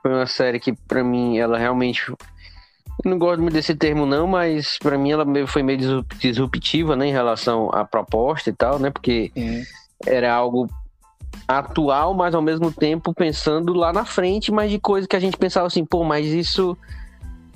Foi 0.02 0.12
uma 0.12 0.28
série 0.28 0.60
que, 0.60 0.74
para 0.74 1.02
mim, 1.02 1.38
ela 1.38 1.58
realmente 1.58 2.14
não 3.06 3.18
gosto 3.18 3.42
muito 3.42 3.54
desse 3.54 3.74
termo, 3.74 4.06
não, 4.06 4.28
mas 4.28 4.78
para 4.80 4.98
mim 4.98 5.12
ela 5.12 5.26
foi 5.48 5.64
meio 5.64 6.04
disruptiva, 6.18 6.98
né, 6.98 7.08
em 7.08 7.14
relação 7.14 7.70
à 7.74 7.86
proposta 7.86 8.50
e 8.50 8.54
tal, 8.54 8.80
né? 8.80 8.90
Porque 8.92 9.32
Sim. 9.34 9.64
era 10.06 10.34
algo 10.34 10.68
atual, 11.48 12.14
mas 12.14 12.34
ao 12.36 12.42
mesmo 12.42 12.72
tempo 12.72 13.14
pensando 13.14 13.74
lá 13.74 13.92
na 13.92 14.06
frente, 14.06 14.52
mas 14.52 14.72
de 14.72 14.80
coisa 14.80 15.08
que 15.08 15.16
a 15.16 15.20
gente 15.20 15.38
pensava 15.38 15.68
assim, 15.68 15.86
pô, 15.86 16.04
mas 16.04 16.26
isso 16.28 16.78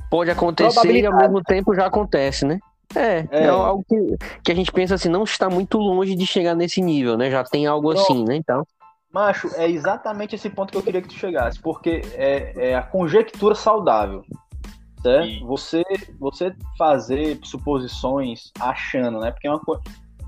pode 0.09 0.29
acontecer 0.29 0.91
e 0.91 1.05
ao 1.05 1.17
mesmo 1.17 1.41
tempo 1.41 1.73
já 1.73 1.85
acontece, 1.85 2.45
né? 2.45 2.59
É, 2.95 3.27
é, 3.31 3.43
é 3.45 3.47
algo 3.47 3.83
que, 3.87 4.17
que, 4.43 4.51
a 4.51 4.55
gente 4.55 4.71
pensa 4.71 4.95
assim, 4.95 5.09
não 5.09 5.23
está 5.23 5.49
muito 5.49 5.77
longe 5.79 6.15
de 6.15 6.27
chegar 6.27 6.53
nesse 6.53 6.81
nível, 6.81 7.17
né? 7.17 7.31
Já 7.31 7.43
tem 7.43 7.65
algo 7.65 7.89
Pronto. 7.89 8.03
assim, 8.03 8.23
né? 8.23 8.35
Então. 8.35 8.65
Macho, 9.11 9.49
é 9.55 9.69
exatamente 9.69 10.35
esse 10.35 10.49
ponto 10.49 10.71
que 10.71 10.77
eu 10.77 10.83
queria 10.83 11.01
que 11.01 11.07
tu 11.07 11.15
chegasse, 11.15 11.59
porque 11.59 12.01
é, 12.13 12.71
é 12.71 12.75
a 12.75 12.83
conjectura 12.83 13.55
saudável 13.55 14.23
certo? 15.03 15.45
Você, 15.45 15.83
você 16.17 16.55
fazer 16.77 17.37
suposições 17.43 18.51
achando, 18.59 19.19
né? 19.19 19.31
Porque 19.31 19.47
é 19.47 19.51
uma 19.51 19.59
coisa. 19.59 19.83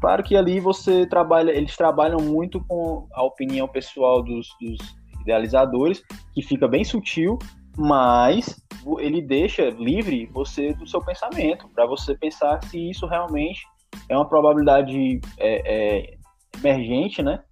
Claro 0.05 0.21
que 0.21 0.35
ali 0.35 0.59
você 0.59 1.07
trabalha, 1.07 1.49
eles 1.49 1.75
trabalham 1.75 2.19
muito 2.19 2.63
com 2.65 3.07
a 3.11 3.23
opinião 3.23 3.67
pessoal 3.67 4.21
dos, 4.21 4.47
dos 4.61 4.77
idealizadores, 5.19 6.03
que 6.31 6.43
fica 6.43 6.67
bem 6.67 6.83
sutil, 6.83 7.39
mas 7.75 8.63
ele 8.99 9.19
deixa 9.19 9.71
livre 9.71 10.27
você 10.27 10.75
do 10.75 10.85
seu 10.85 11.03
pensamento, 11.03 11.67
para 11.69 11.87
você 11.87 12.15
pensar 12.15 12.63
se 12.65 12.91
isso 12.91 13.07
realmente 13.07 13.65
é 14.07 14.15
uma 14.15 14.29
probabilidade 14.29 15.19
é, 15.39 15.73
é, 15.73 16.17
emergente, 16.59 17.23
né? 17.23 17.43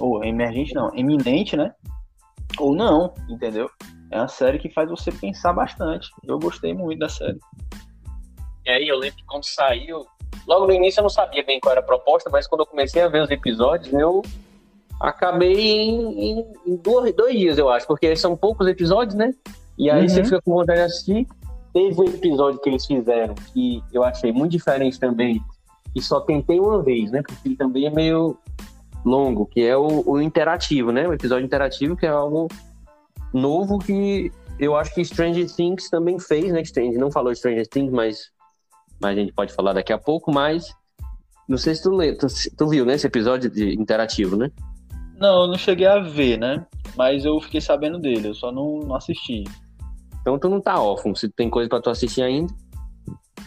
Ou 0.00 0.24
emergente 0.24 0.74
não, 0.74 0.92
eminente, 0.96 1.56
né? 1.56 1.72
Ou 2.58 2.74
não, 2.74 3.14
entendeu? 3.28 3.70
É 4.10 4.18
uma 4.18 4.26
série 4.26 4.58
que 4.58 4.68
faz 4.68 4.90
você 4.90 5.12
pensar 5.12 5.52
bastante. 5.52 6.10
Eu 6.24 6.40
gostei 6.40 6.74
muito 6.74 6.98
da 6.98 7.08
série. 7.08 7.38
E 8.66 8.70
aí 8.70 8.88
eu 8.88 8.98
lembro 8.98 9.16
que 9.16 9.26
quando 9.26 9.44
saiu, 9.44 10.04
logo 10.46 10.66
no 10.66 10.72
início 10.72 11.00
eu 11.00 11.02
não 11.02 11.10
sabia 11.10 11.44
bem 11.44 11.60
qual 11.60 11.72
era 11.72 11.80
a 11.80 11.84
proposta, 11.84 12.30
mas 12.30 12.46
quando 12.46 12.62
eu 12.62 12.66
comecei 12.66 13.02
a 13.02 13.08
ver 13.08 13.22
os 13.22 13.30
episódios, 13.30 13.92
eu 13.92 14.22
acabei 15.00 15.54
em, 15.54 16.30
em, 16.30 16.46
em 16.66 16.76
dois, 16.76 17.14
dois, 17.14 17.38
dias, 17.38 17.58
eu 17.58 17.68
acho, 17.68 17.86
porque 17.86 18.14
são 18.16 18.36
poucos 18.36 18.66
episódios, 18.66 19.14
né? 19.14 19.34
E 19.78 19.90
aí 19.90 20.02
uhum. 20.02 20.08
você 20.08 20.24
fica 20.24 20.42
com 20.42 20.52
vontade 20.52 20.78
de 20.78 20.84
assistir. 20.84 21.26
Teve 21.72 22.00
um 22.00 22.04
episódio 22.04 22.60
que 22.60 22.68
eles 22.68 22.84
fizeram 22.84 23.34
que 23.52 23.82
eu 23.92 24.02
achei 24.02 24.32
muito 24.32 24.52
diferente 24.52 24.98
também, 24.98 25.40
e 25.94 26.02
só 26.02 26.20
tentei 26.20 26.60
uma 26.60 26.82
vez, 26.82 27.10
né? 27.10 27.22
Porque 27.22 27.48
ele 27.48 27.56
também 27.56 27.86
é 27.86 27.90
meio 27.90 28.36
longo, 29.04 29.46
que 29.46 29.62
é 29.62 29.76
o, 29.76 30.02
o 30.06 30.20
interativo, 30.20 30.92
né? 30.92 31.08
O 31.08 31.12
episódio 31.12 31.44
interativo, 31.44 31.96
que 31.96 32.06
é 32.06 32.10
algo 32.10 32.48
novo 33.32 33.78
que 33.78 34.30
eu 34.58 34.76
acho 34.76 34.94
que 34.94 35.04
Stranger 35.04 35.50
Things 35.50 35.88
também 35.88 36.18
fez, 36.18 36.52
né? 36.52 36.62
Gente 36.62 36.98
não 36.98 37.10
falou 37.10 37.34
Stranger 37.34 37.66
Things, 37.66 37.90
mas, 37.90 38.30
mas 39.00 39.16
a 39.16 39.20
gente 39.20 39.32
pode 39.32 39.52
falar 39.52 39.72
daqui 39.72 39.92
a 39.92 39.98
pouco, 39.98 40.32
mas 40.32 40.74
não 41.48 41.58
sei 41.58 41.74
se 41.74 41.82
tu, 41.82 41.90
lê, 41.90 42.14
tu, 42.14 42.26
tu 42.56 42.68
viu, 42.68 42.84
né, 42.84 42.94
esse 42.94 43.06
episódio 43.06 43.50
de 43.50 43.74
interativo, 43.74 44.36
né? 44.36 44.50
Não, 45.18 45.42
eu 45.42 45.48
não 45.48 45.58
cheguei 45.58 45.86
a 45.86 45.98
ver, 45.98 46.38
né? 46.38 46.66
Mas 46.96 47.24
eu 47.24 47.40
fiquei 47.40 47.60
sabendo 47.60 47.98
dele, 47.98 48.28
eu 48.28 48.34
só 48.34 48.50
não, 48.52 48.80
não 48.80 48.94
assisti. 48.94 49.44
Então 50.20 50.38
tu 50.38 50.48
não 50.48 50.60
tá 50.60 50.80
órfão, 50.80 51.14
se 51.14 51.28
tem 51.28 51.50
coisa 51.50 51.68
para 51.68 51.80
tu 51.80 51.90
assistir 51.90 52.22
ainda. 52.22 52.52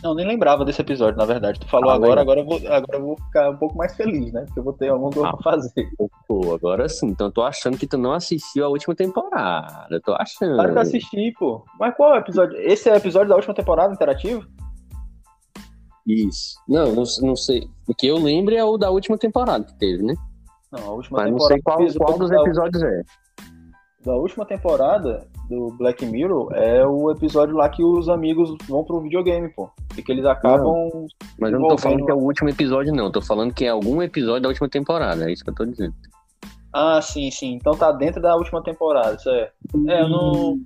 Não, 0.03 0.13
nem 0.13 0.27
lembrava 0.27 0.65
desse 0.65 0.81
episódio, 0.81 1.17
na 1.17 1.23
verdade. 1.23 1.59
Tu 1.61 1.67
falou 1.67 1.89
ah, 1.89 1.95
agora, 1.95 2.19
agora 2.19 2.41
eu, 2.41 2.45
vou, 2.45 2.57
agora 2.57 2.97
eu 2.97 3.01
vou 3.01 3.15
ficar 3.15 3.51
um 3.51 3.57
pouco 3.57 3.77
mais 3.77 3.95
feliz, 3.95 4.33
né? 4.33 4.43
Porque 4.45 4.59
eu 4.59 4.63
vou 4.63 4.73
ter 4.73 4.89
alguma 4.89 5.09
coisa 5.09 5.29
ah, 5.29 5.37
pra 5.37 5.51
fazer. 5.51 5.87
Pô, 6.27 6.53
agora 6.53 6.89
sim. 6.89 7.07
Então 7.07 7.27
eu 7.27 7.31
tô 7.31 7.41
achando 7.41 7.77
que 7.77 7.87
tu 7.87 7.97
não 7.97 8.11
assistiu 8.11 8.65
a 8.65 8.67
última 8.67 8.93
temporada. 8.93 9.87
Eu 9.89 10.01
tô 10.01 10.13
achando. 10.13 10.55
Claro 10.55 10.71
que 10.71 10.77
eu 10.77 10.81
assisti, 10.81 11.33
pô. 11.39 11.63
Mas 11.79 11.95
qual 11.95 12.15
é 12.15 12.17
o 12.17 12.19
episódio? 12.19 12.57
Esse 12.59 12.89
é 12.89 12.93
o 12.93 12.97
episódio 12.97 13.29
da 13.29 13.35
última 13.35 13.53
temporada 13.53 13.93
interativo? 13.93 14.45
Isso. 16.05 16.55
Não, 16.67 16.93
não, 16.93 17.03
não 17.21 17.35
sei. 17.35 17.67
O 17.87 17.93
que 17.93 18.07
eu 18.07 18.17
lembro 18.17 18.53
é 18.53 18.63
o 18.63 18.77
da 18.77 18.89
última 18.89 19.17
temporada 19.17 19.63
que 19.63 19.73
teve, 19.75 20.03
né? 20.03 20.15
Não, 20.71 20.79
a 20.79 20.91
última 20.91 21.19
Mas 21.19 21.31
temporada. 21.31 21.31
não 21.31 21.39
sei 21.39 21.61
qual, 21.61 22.07
qual 22.07 22.19
dos 22.19 22.31
episódios 22.31 22.81
da... 22.81 22.89
é 22.89 23.03
da 24.05 24.15
última 24.15 24.45
temporada 24.45 25.25
do 25.49 25.71
Black 25.77 26.05
Mirror 26.05 26.53
é 26.53 26.85
o 26.85 27.09
episódio 27.11 27.55
lá 27.55 27.69
que 27.69 27.83
os 27.83 28.09
amigos 28.09 28.55
vão 28.67 28.83
pro 28.83 29.01
videogame, 29.01 29.49
pô. 29.49 29.69
E 29.97 30.01
que 30.01 30.11
eles 30.11 30.25
acabam. 30.25 30.63
Não, 30.63 31.07
mas 31.39 31.53
eu 31.53 31.59
não 31.59 31.69
tô 31.69 31.77
falando 31.77 32.05
que 32.05 32.11
é 32.11 32.15
o 32.15 32.19
último 32.19 32.49
episódio, 32.49 32.93
não. 32.93 33.05
Eu 33.05 33.11
tô 33.11 33.21
falando 33.21 33.53
que 33.53 33.65
é 33.65 33.69
algum 33.69 34.01
episódio 34.01 34.41
da 34.41 34.49
última 34.49 34.69
temporada. 34.69 35.29
É 35.29 35.31
isso 35.31 35.43
que 35.43 35.49
eu 35.49 35.55
tô 35.55 35.65
dizendo. 35.65 35.93
Ah, 36.73 37.01
sim, 37.01 37.29
sim. 37.31 37.53
Então 37.53 37.73
tá 37.73 37.91
dentro 37.91 38.21
da 38.21 38.35
última 38.35 38.61
temporada, 38.61 39.17
certo. 39.19 39.53
É, 39.87 40.01
eu 40.01 40.09
não. 40.09 40.59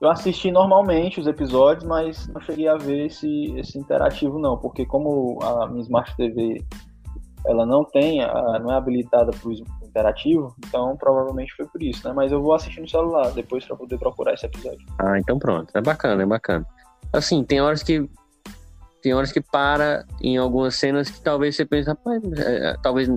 Eu 0.00 0.10
assisti 0.10 0.50
normalmente 0.50 1.18
os 1.18 1.26
episódios, 1.26 1.84
mas 1.84 2.28
não 2.28 2.40
cheguei 2.40 2.68
a 2.68 2.76
ver 2.76 3.06
esse, 3.06 3.52
esse 3.58 3.78
interativo, 3.78 4.38
não. 4.38 4.56
Porque 4.56 4.86
como 4.86 5.38
a 5.42 5.66
minha 5.66 5.82
Smart 5.82 6.16
TV 6.16 6.64
ela 7.46 7.64
não 7.66 7.84
tem, 7.84 8.22
a, 8.22 8.58
não 8.60 8.72
é 8.72 8.76
habilitada 8.76 9.30
para 9.32 9.48
o 9.48 9.52
interativo, 9.82 10.54
então 10.66 10.96
provavelmente 10.96 11.54
foi 11.56 11.66
por 11.66 11.82
isso, 11.82 12.06
né? 12.06 12.12
Mas 12.14 12.30
eu 12.30 12.42
vou 12.42 12.54
assistir 12.54 12.80
no 12.80 12.88
celular 12.88 13.30
depois 13.32 13.64
para 13.64 13.76
poder 13.76 13.98
procurar 13.98 14.34
esse 14.34 14.46
episódio. 14.46 14.86
Ah, 14.98 15.18
então 15.18 15.38
pronto. 15.38 15.70
É 15.74 15.80
bacana, 15.80 16.22
é 16.22 16.26
bacana. 16.26 16.66
Assim, 17.12 17.42
tem 17.42 17.60
horas 17.60 17.82
que 17.82 18.08
tem 19.00 19.14
horas 19.14 19.30
que 19.30 19.40
para 19.40 20.04
em 20.20 20.36
algumas 20.36 20.74
cenas 20.74 21.08
que 21.08 21.20
talvez 21.20 21.54
você 21.54 21.64
pense, 21.64 21.88
rapaz, 21.88 22.20
é, 22.36 22.70
é 22.70 22.76
talvez 22.82 23.08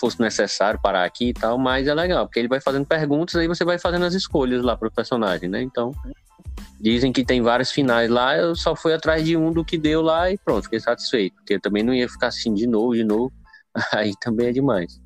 fosse 0.00 0.20
necessário 0.20 0.80
parar 0.82 1.04
aqui 1.04 1.28
e 1.28 1.34
tal, 1.34 1.58
mas 1.58 1.86
é 1.86 1.94
legal, 1.94 2.26
porque 2.26 2.38
ele 2.38 2.48
vai 2.48 2.60
fazendo 2.60 2.86
perguntas 2.86 3.36
aí 3.36 3.46
você 3.46 3.64
vai 3.64 3.78
fazendo 3.78 4.06
as 4.06 4.14
escolhas 4.14 4.62
lá 4.62 4.76
pro 4.76 4.90
personagem, 4.90 5.48
né? 5.48 5.62
Então, 5.62 5.92
dizem 6.80 7.12
que 7.12 7.24
tem 7.24 7.40
vários 7.40 7.70
finais 7.70 8.10
lá, 8.10 8.36
eu 8.36 8.54
só 8.54 8.76
fui 8.76 8.92
atrás 8.92 9.24
de 9.24 9.36
um 9.36 9.52
do 9.52 9.64
que 9.64 9.78
deu 9.78 10.02
lá 10.02 10.30
e 10.30 10.38
pronto, 10.38 10.64
fiquei 10.64 10.80
satisfeito, 10.80 11.34
porque 11.36 11.54
eu 11.54 11.60
também 11.60 11.82
não 11.82 11.94
ia 11.94 12.08
ficar 12.08 12.28
assim 12.28 12.52
de 12.52 12.66
novo, 12.66 12.94
de 12.94 13.04
novo. 13.04 13.32
aí 13.92 14.12
também 14.20 14.48
é 14.48 14.52
demais. 14.52 15.00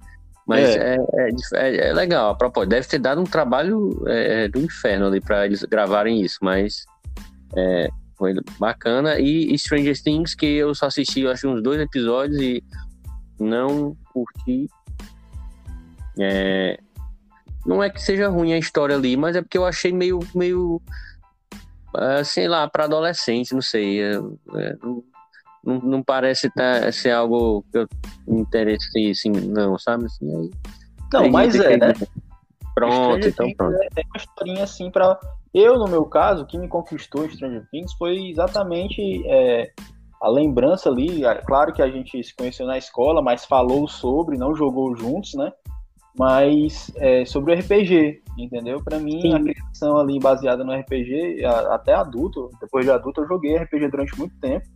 Mas 0.47 0.77
é, 0.77 0.97
é, 0.97 1.31
é, 1.55 1.89
é 1.89 1.93
legal, 1.93 2.31
a 2.31 2.35
propósito, 2.35 2.71
deve 2.71 2.89
ter 2.89 2.99
dado 2.99 3.21
um 3.21 3.25
trabalho 3.25 4.03
é, 4.09 4.49
do 4.49 4.59
inferno 4.59 5.07
ali 5.07 5.21
para 5.21 5.47
eles 5.47 5.63
gravarem 5.63 6.23
isso, 6.23 6.39
mas 6.43 6.85
é, 7.57 7.89
foi 8.19 8.35
bacana. 8.59 9.21
E, 9.21 9.57
Stranger 9.57 10.01
Things, 10.03 10.35
que 10.35 10.47
eu 10.47 10.75
só 10.75 10.87
assisti, 10.87 11.21
eu 11.21 11.31
acho, 11.31 11.49
uns 11.49 11.63
dois 11.63 11.81
episódios 11.81 12.41
e 12.41 12.65
não 13.39 13.97
curti. 14.13 14.69
É, 16.19 16.81
não 17.65 17.83
é 17.83 17.89
que 17.89 18.03
seja 18.03 18.29
ruim 18.29 18.53
a 18.53 18.59
história 18.59 18.97
ali, 18.97 19.17
mas 19.17 19.37
é 19.37 19.43
porque 19.43 19.57
eu 19.57 19.65
achei 19.65 19.93
meio, 19.93 20.19
meio 20.35 20.83
sei 22.25 22.49
lá, 22.49 22.69
para 22.69 22.85
adolescente, 22.85 23.55
não 23.55 23.63
sei. 23.63 24.01
não, 24.83 25.05
não, 25.65 25.79
não 25.81 26.03
parece 26.03 26.51
tá, 26.51 26.91
ser 26.93 27.11
algo 27.11 27.65
que 27.71 27.79
eu 27.79 27.89
me 28.27 28.41
interesse, 28.41 29.11
assim, 29.11 29.31
não, 29.31 29.79
sabe? 29.79 30.07
Assim, 30.07 30.37
aí, 30.37 30.51
não, 31.13 31.29
mas 31.29 31.55
é, 31.55 31.77
né? 31.77 31.93
Pronto, 32.75 33.27
então 33.27 33.53
pronto. 33.55 33.75
É, 33.75 33.87
é 33.97 34.03
uma 34.07 34.17
historinha 34.17 34.65
assim 34.65 34.91
para 34.91 35.19
Eu, 35.53 35.79
no 35.79 35.89
meu 35.89 36.05
caso, 36.05 36.45
o 36.45 36.47
que 36.47 36.57
me 36.57 36.69
conquistou 36.69 37.27
em 37.27 37.31
Stranger 37.31 37.67
Things 37.71 37.93
foi 37.95 38.29
exatamente 38.29 39.23
é, 39.27 39.73
a 40.23 40.29
lembrança 40.29 40.89
ali. 40.89 41.25
É, 41.25 41.35
claro 41.43 41.73
que 41.73 41.83
a 41.83 41.91
gente 41.91 42.23
se 42.23 42.35
conheceu 42.35 42.67
na 42.67 42.79
escola, 42.79 43.21
mas 43.21 43.45
falou 43.45 43.89
sobre, 43.89 44.39
não 44.39 44.55
jogou 44.55 44.97
juntos, 44.97 45.35
né? 45.35 45.53
Mas 46.21 46.93
é, 46.97 47.25
sobre 47.25 47.55
o 47.55 47.59
RPG, 47.59 48.21
entendeu? 48.37 48.79
Para 48.85 48.99
mim, 48.99 49.23
Sim. 49.23 49.35
a 49.35 49.41
criação 49.41 49.97
ali 49.97 50.19
baseada 50.19 50.63
no 50.63 50.75
RPG, 50.75 51.43
até 51.71 51.95
adulto, 51.95 52.51
depois 52.61 52.85
de 52.85 52.91
adulto, 52.91 53.23
eu 53.23 53.27
joguei 53.27 53.57
RPG 53.57 53.89
durante 53.89 54.19
muito 54.19 54.39
tempo. 54.39 54.67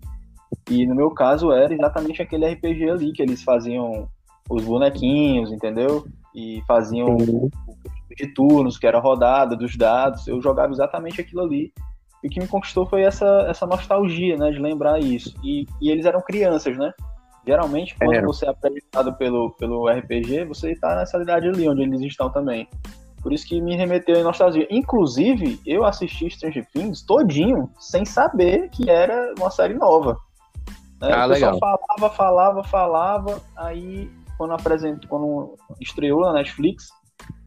E 0.71 0.87
no 0.87 0.95
meu 0.95 1.11
caso 1.11 1.53
era 1.53 1.75
exatamente 1.75 2.23
aquele 2.23 2.51
RPG 2.51 2.89
ali, 2.89 3.13
que 3.13 3.21
eles 3.21 3.43
faziam 3.43 4.09
os 4.49 4.65
bonequinhos, 4.65 5.53
entendeu? 5.53 6.07
E 6.35 6.63
faziam 6.67 7.09
uhum. 7.09 7.51
o 7.69 8.15
de 8.17 8.27
turnos, 8.29 8.79
que 8.79 8.87
era 8.87 8.99
rodada 8.99 9.55
dos 9.55 9.77
dados. 9.77 10.27
Eu 10.27 10.41
jogava 10.41 10.73
exatamente 10.73 11.21
aquilo 11.21 11.43
ali. 11.43 11.75
E 12.23 12.29
o 12.29 12.31
que 12.31 12.41
me 12.41 12.49
conquistou 12.49 12.87
foi 12.87 13.03
essa, 13.03 13.45
essa 13.51 13.67
nostalgia, 13.67 14.39
né? 14.39 14.51
De 14.51 14.59
lembrar 14.59 14.99
isso. 14.99 15.35
E, 15.45 15.67
e 15.79 15.91
eles 15.91 16.07
eram 16.07 16.23
crianças, 16.23 16.75
né? 16.79 16.91
Geralmente, 17.47 17.95
quando 17.97 18.15
é. 18.15 18.23
você 18.23 18.47
é 18.47 18.49
apresentado 18.49 19.15
pelo, 19.15 19.51
pelo 19.53 19.89
RPG, 19.89 20.45
você 20.47 20.73
está 20.73 20.97
nessa 20.97 21.21
idade 21.21 21.49
ali, 21.49 21.69
onde 21.69 21.83
eles 21.83 22.01
estão 22.01 22.31
também. 22.31 22.69
Por 23.23 23.33
isso 23.33 23.47
que 23.47 23.61
me 23.61 23.77
remeteu 23.77 24.17
em 24.17 24.23
nostalgia. 24.23 24.67
Inclusive, 24.71 25.61
eu 25.67 25.85
assisti 25.85 26.31
Stranger 26.31 26.67
Things 26.73 27.03
todinho, 27.03 27.71
sem 27.79 28.05
saber 28.05 28.69
que 28.71 28.91
era 28.91 29.35
uma 29.39 29.51
série 29.51 29.75
nova. 29.75 30.19
Né? 31.01 31.13
Ah, 31.13 31.27
o 31.27 31.29
legal. 31.29 31.59
falava, 31.59 32.11
falava, 32.15 32.65
falava, 32.65 33.43
aí 33.57 34.11
quando 34.37 34.53
apresentou, 34.53 35.09
quando 35.09 35.57
estreou 35.81 36.23
na 36.23 36.35
Netflix, 36.35 36.89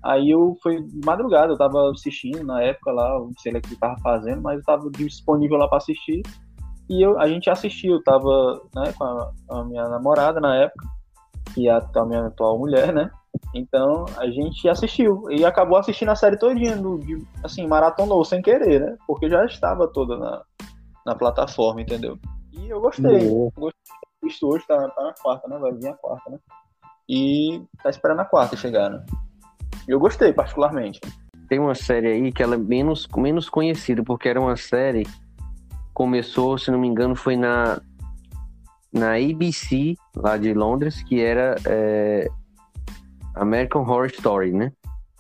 aí 0.04 0.32
eu 0.32 0.58
fui 0.62 0.84
madrugada, 1.06 1.54
eu 1.54 1.58
tava 1.58 1.92
assistindo 1.92 2.44
na 2.44 2.62
época 2.62 2.92
lá, 2.92 3.20
não 3.20 3.34
sei 3.38 3.54
o 3.54 3.62
que 3.62 3.76
tava 3.76 3.98
fazendo, 4.02 4.42
mas 4.42 4.60
eu 4.60 4.64
tava 4.64 4.90
disponível 4.92 5.58
lá 5.58 5.68
para 5.68 5.78
assistir. 5.78 6.24
E 6.90 7.02
eu, 7.02 7.20
a 7.20 7.28
gente 7.28 7.50
assistiu, 7.50 8.02
tava 8.04 8.62
né, 8.74 8.94
com 8.98 9.04
a, 9.04 9.32
a, 9.50 9.64
minha 9.64 9.88
namorada 9.90 10.40
na 10.40 10.56
época, 10.56 10.86
e 11.56 11.70
a, 11.70 11.78
a 11.78 12.06
minha 12.06 12.28
atual 12.28 12.58
mulher, 12.58 12.94
né? 12.94 13.10
Então 13.54 14.06
a 14.18 14.28
gente 14.28 14.68
assistiu 14.68 15.30
e 15.30 15.46
acabou 15.46 15.78
assistindo 15.78 16.10
a 16.10 16.16
série 16.16 16.38
todinha, 16.38 16.76
do, 16.76 16.98
de, 17.00 17.26
assim, 17.44 17.68
maratonou 17.68 18.24
sem 18.24 18.42
querer, 18.42 18.82
né? 18.82 18.98
Porque 19.06 19.30
já 19.30 19.46
estava 19.46 19.88
toda 19.88 20.18
na, 20.18 20.42
na 21.06 21.16
plataforma, 21.16 21.82
entendeu? 21.82 22.18
E 22.52 22.70
eu 22.70 22.80
gostei. 22.82 23.30
Isso 24.26 24.48
hoje 24.48 24.66
tá, 24.68 24.90
tá, 24.90 25.04
na 25.04 25.14
quarta, 25.14 25.48
né? 25.48 25.58
Vai 25.58 25.74
vir 25.74 25.88
a 25.88 25.94
quarta, 25.94 26.30
né? 26.30 26.40
E 27.08 27.62
tá 27.84 27.90
esperando 27.90 28.20
a 28.20 28.26
quarta 28.26 28.58
chegar, 28.58 28.90
né? 28.90 29.06
Eu 29.88 30.00
gostei, 30.00 30.34
particularmente. 30.34 31.00
Tem 31.48 31.60
uma 31.60 31.76
série 31.76 32.08
aí 32.08 32.32
que 32.32 32.44
ela 32.44 32.56
é 32.56 32.58
menos, 32.58 33.08
menos 33.16 33.50
conhecida, 33.50 34.04
porque 34.04 34.28
era 34.28 34.40
uma 34.40 34.58
série. 34.58 35.08
Começou, 35.98 36.60
se 36.60 36.70
não 36.70 36.78
me 36.78 36.88
engano, 36.88 37.16
foi 37.16 37.36
na, 37.36 37.82
na 38.94 39.16
ABC, 39.16 39.96
lá 40.16 40.38
de 40.38 40.54
Londres, 40.54 41.02
que 41.02 41.20
era 41.20 41.56
é, 41.66 42.28
American 43.34 43.82
Horror 43.82 44.06
Story, 44.06 44.52
né? 44.52 44.72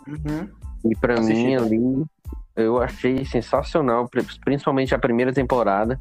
Uhum. 0.08 0.48
E 0.86 0.96
pra 0.96 1.16
Assisti. 1.16 1.34
mim 1.34 1.56
ali, 1.56 2.06
eu 2.56 2.80
achei 2.80 3.26
sensacional, 3.26 4.08
principalmente 4.46 4.94
a 4.94 5.00
primeira 5.00 5.34
temporada 5.34 6.00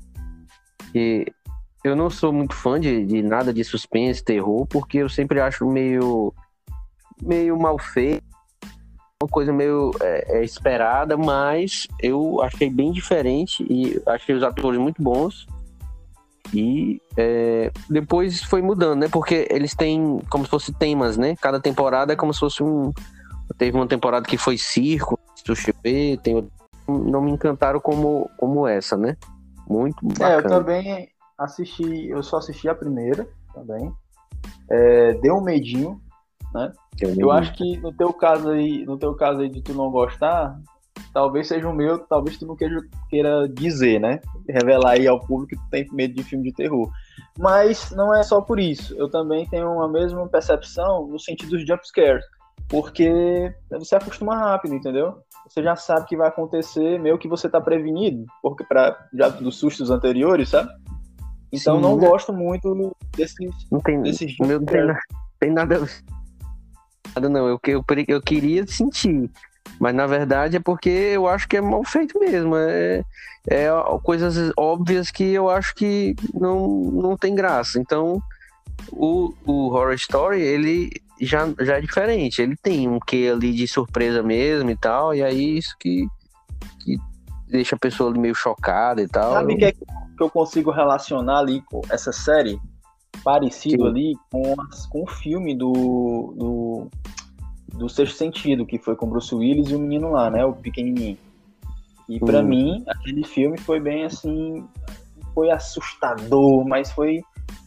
que 0.92 1.33
eu 1.83 1.97
não 1.97 2.11
sou 2.11 2.30
muito 2.30 2.54
fã 2.54 2.78
de, 2.78 3.06
de 3.06 3.23
nada 3.23 3.54
de 3.54 3.64
suspense, 3.64 4.23
terror, 4.23 4.66
porque 4.66 4.99
eu 4.99 5.09
sempre 5.09 5.40
acho 5.40 5.66
meio, 5.66 6.35
meio 7.23 7.59
mal 7.59 7.78
feito, 7.78 8.25
uma 9.23 9.28
coisa 9.30 9.52
meio 9.52 9.92
é, 10.00 10.38
é, 10.38 10.44
esperada, 10.44 11.16
mas 11.16 11.87
eu 12.00 12.42
achei 12.42 12.68
bem 12.68 12.92
diferente 12.92 13.66
e 13.68 14.00
achei 14.06 14.35
os 14.35 14.42
atores 14.42 14.78
muito 14.78 15.02
bons. 15.02 15.46
E 16.52 17.00
é, 17.16 17.73
depois 17.88 18.42
foi 18.42 18.62
mudando, 18.62 19.00
né? 19.00 19.08
Porque 19.11 19.49
eles 19.50 19.75
têm 19.75 20.20
como 20.30 20.44
se 20.44 20.50
fosse 20.50 20.73
temas, 20.73 21.16
né? 21.16 21.35
Cada 21.40 21.58
temporada 21.58 22.12
é 22.12 22.16
como 22.16 22.32
se 22.32 22.40
fosse 22.40 22.62
um. 22.62 22.92
Teve 23.58 23.76
uma 23.76 23.87
temporada 23.87 24.26
que 24.26 24.37
foi 24.37 24.58
circo, 24.58 25.18
sushi, 25.35 25.73
tem 26.23 26.49
não 26.87 27.20
me 27.20 27.32
encantaram 27.32 27.80
como, 27.80 28.30
como 28.37 28.66
essa, 28.66 28.96
né? 28.96 29.16
Muito 29.68 30.06
bacana. 30.06 30.35
É, 30.35 30.37
eu 30.37 30.42
também 30.46 31.08
assisti, 31.37 32.08
eu 32.08 32.23
só 32.23 32.37
assisti 32.37 32.68
a 32.68 32.75
primeira 32.75 33.28
também. 33.52 33.92
É, 34.70 35.14
deu 35.14 35.37
um 35.37 35.42
medinho, 35.42 36.00
né? 36.55 36.73
Eu 37.19 37.31
acho 37.31 37.53
que 37.55 37.76
no 37.79 37.93
teu 37.93 38.12
caso 38.12 38.50
aí, 38.50 38.85
no 38.85 38.99
teu 38.99 39.15
caso 39.15 39.41
aí 39.41 39.49
de 39.49 39.61
tu 39.61 39.75
não 39.75 39.91
gostar, 39.91 40.59
talvez 41.12 41.49
seja 41.49 41.69
o 41.69 41.75
meu, 41.75 41.99
talvez 41.99 42.38
tu 42.38 42.47
não 42.47 42.57
queira, 42.57 42.81
queira 43.09 43.49
dizer, 43.49 44.00
né? 44.00 44.21
Revelar 44.49 44.93
aí 44.93 45.07
ao 45.07 45.21
público 45.21 45.50
que 45.50 45.57
tu 45.57 45.71
tem 45.71 45.87
medo 45.93 46.15
de 46.15 46.23
filme 46.23 46.45
de 46.45 46.55
terror. 46.55 46.91
Mas 47.38 47.91
não 47.91 48.15
é 48.15 48.23
só 48.23 48.41
por 48.41 48.59
isso. 48.59 48.95
Eu 48.97 49.11
também 49.11 49.47
tenho 49.49 49.83
a 49.83 49.88
mesma 49.88 50.26
percepção 50.29 51.07
no 51.07 51.19
sentido 51.19 51.50
dos 51.50 51.67
jumpscares. 51.67 52.25
porque 52.69 53.55
você 53.71 53.95
acostuma 53.95 54.37
rápido, 54.37 54.75
entendeu? 54.75 55.19
Você 55.49 55.62
já 55.62 55.76
sabe 55.76 56.07
que 56.07 56.17
vai 56.17 56.29
acontecer, 56.29 56.99
meio 56.99 57.19
que 57.19 57.29
você 57.29 57.49
tá 57.49 57.61
prevenido, 57.61 58.26
porque 58.43 58.65
para 58.65 58.97
já 59.15 59.29
dos 59.29 59.57
sustos 59.57 59.91
anteriores, 59.91 60.49
sabe? 60.49 60.71
Então 61.53 61.76
Sim, 61.76 61.83
não 61.83 61.97
né? 61.97 62.09
gosto 62.09 62.33
muito 62.33 62.95
desses 63.17 63.37
não 63.71 63.81
tem, 63.81 64.03
desses 64.03 64.37
meu 64.41 64.59
não 64.59 64.67
tem, 64.67 64.83
tem 65.38 65.53
nada 65.53 65.81
não, 67.20 67.49
eu, 67.49 67.61
eu, 67.66 67.85
eu 68.08 68.23
queria 68.23 68.66
sentir, 68.66 69.30
mas 69.80 69.94
na 69.94 70.06
verdade 70.06 70.56
é 70.56 70.61
porque 70.61 70.88
eu 70.88 71.26
acho 71.26 71.49
que 71.49 71.56
é 71.56 71.61
mal 71.61 71.85
feito 71.85 72.18
mesmo, 72.18 72.56
é, 72.56 73.02
é 73.49 73.68
coisas 74.02 74.52
óbvias 74.56 75.11
que 75.11 75.25
eu 75.25 75.49
acho 75.49 75.75
que 75.75 76.14
não, 76.35 76.68
não 76.68 77.16
tem 77.16 77.35
graça. 77.35 77.78
Então, 77.78 78.23
o, 78.92 79.35
o 79.44 79.68
Horror 79.68 79.94
Story, 79.94 80.40
ele 80.40 80.90
já, 81.20 81.49
já 81.61 81.78
é 81.78 81.80
diferente. 81.80 82.42
Ele 82.42 82.56
tem 82.56 82.88
um 82.88 82.99
quê 82.99 83.30
ali 83.32 83.52
de 83.52 83.66
surpresa 83.66 84.23
mesmo 84.23 84.70
e 84.70 84.76
tal, 84.76 85.14
e 85.14 85.23
aí 85.23 85.58
isso 85.58 85.76
que, 85.78 86.06
que 86.80 86.96
deixa 87.49 87.76
a 87.76 87.78
pessoa 87.78 88.12
meio 88.12 88.35
chocada 88.35 89.02
e 89.02 89.08
tal. 89.08 89.32
Sabe 89.32 89.54
o 89.54 89.58
que, 89.58 89.64
é 89.64 89.73
que 89.73 89.85
eu 90.20 90.30
consigo 90.30 90.70
relacionar 90.70 91.38
ali 91.38 91.62
com 91.62 91.80
essa 91.90 92.12
série? 92.12 92.61
Parecido 93.26 93.83
Sim. 93.83 93.88
ali 93.88 94.16
com, 94.30 94.54
com 94.88 95.02
o 95.02 95.06
filme 95.09 95.52
do, 95.52 96.33
do, 96.37 96.90
do 97.76 97.88
Sexto 97.88 98.16
Sentido, 98.16 98.64
que 98.64 98.78
foi 98.78 98.95
com 98.95 99.11
Bruce 99.11 99.35
Willis 99.35 99.68
e 99.68 99.75
o 99.75 99.80
menino 99.80 100.12
lá, 100.12 100.30
né? 100.30 100.45
O 100.45 100.52
pequenininho. 100.52 101.18
E 102.09 102.21
para 102.21 102.38
hum. 102.38 102.45
mim, 102.45 102.85
aquele 102.87 103.25
filme 103.25 103.59
foi 103.59 103.80
bem 103.80 104.04
assim. 104.04 104.64
Foi 105.35 105.50
assustador, 105.50 106.64
mas 106.68 106.92
foi 106.92 107.21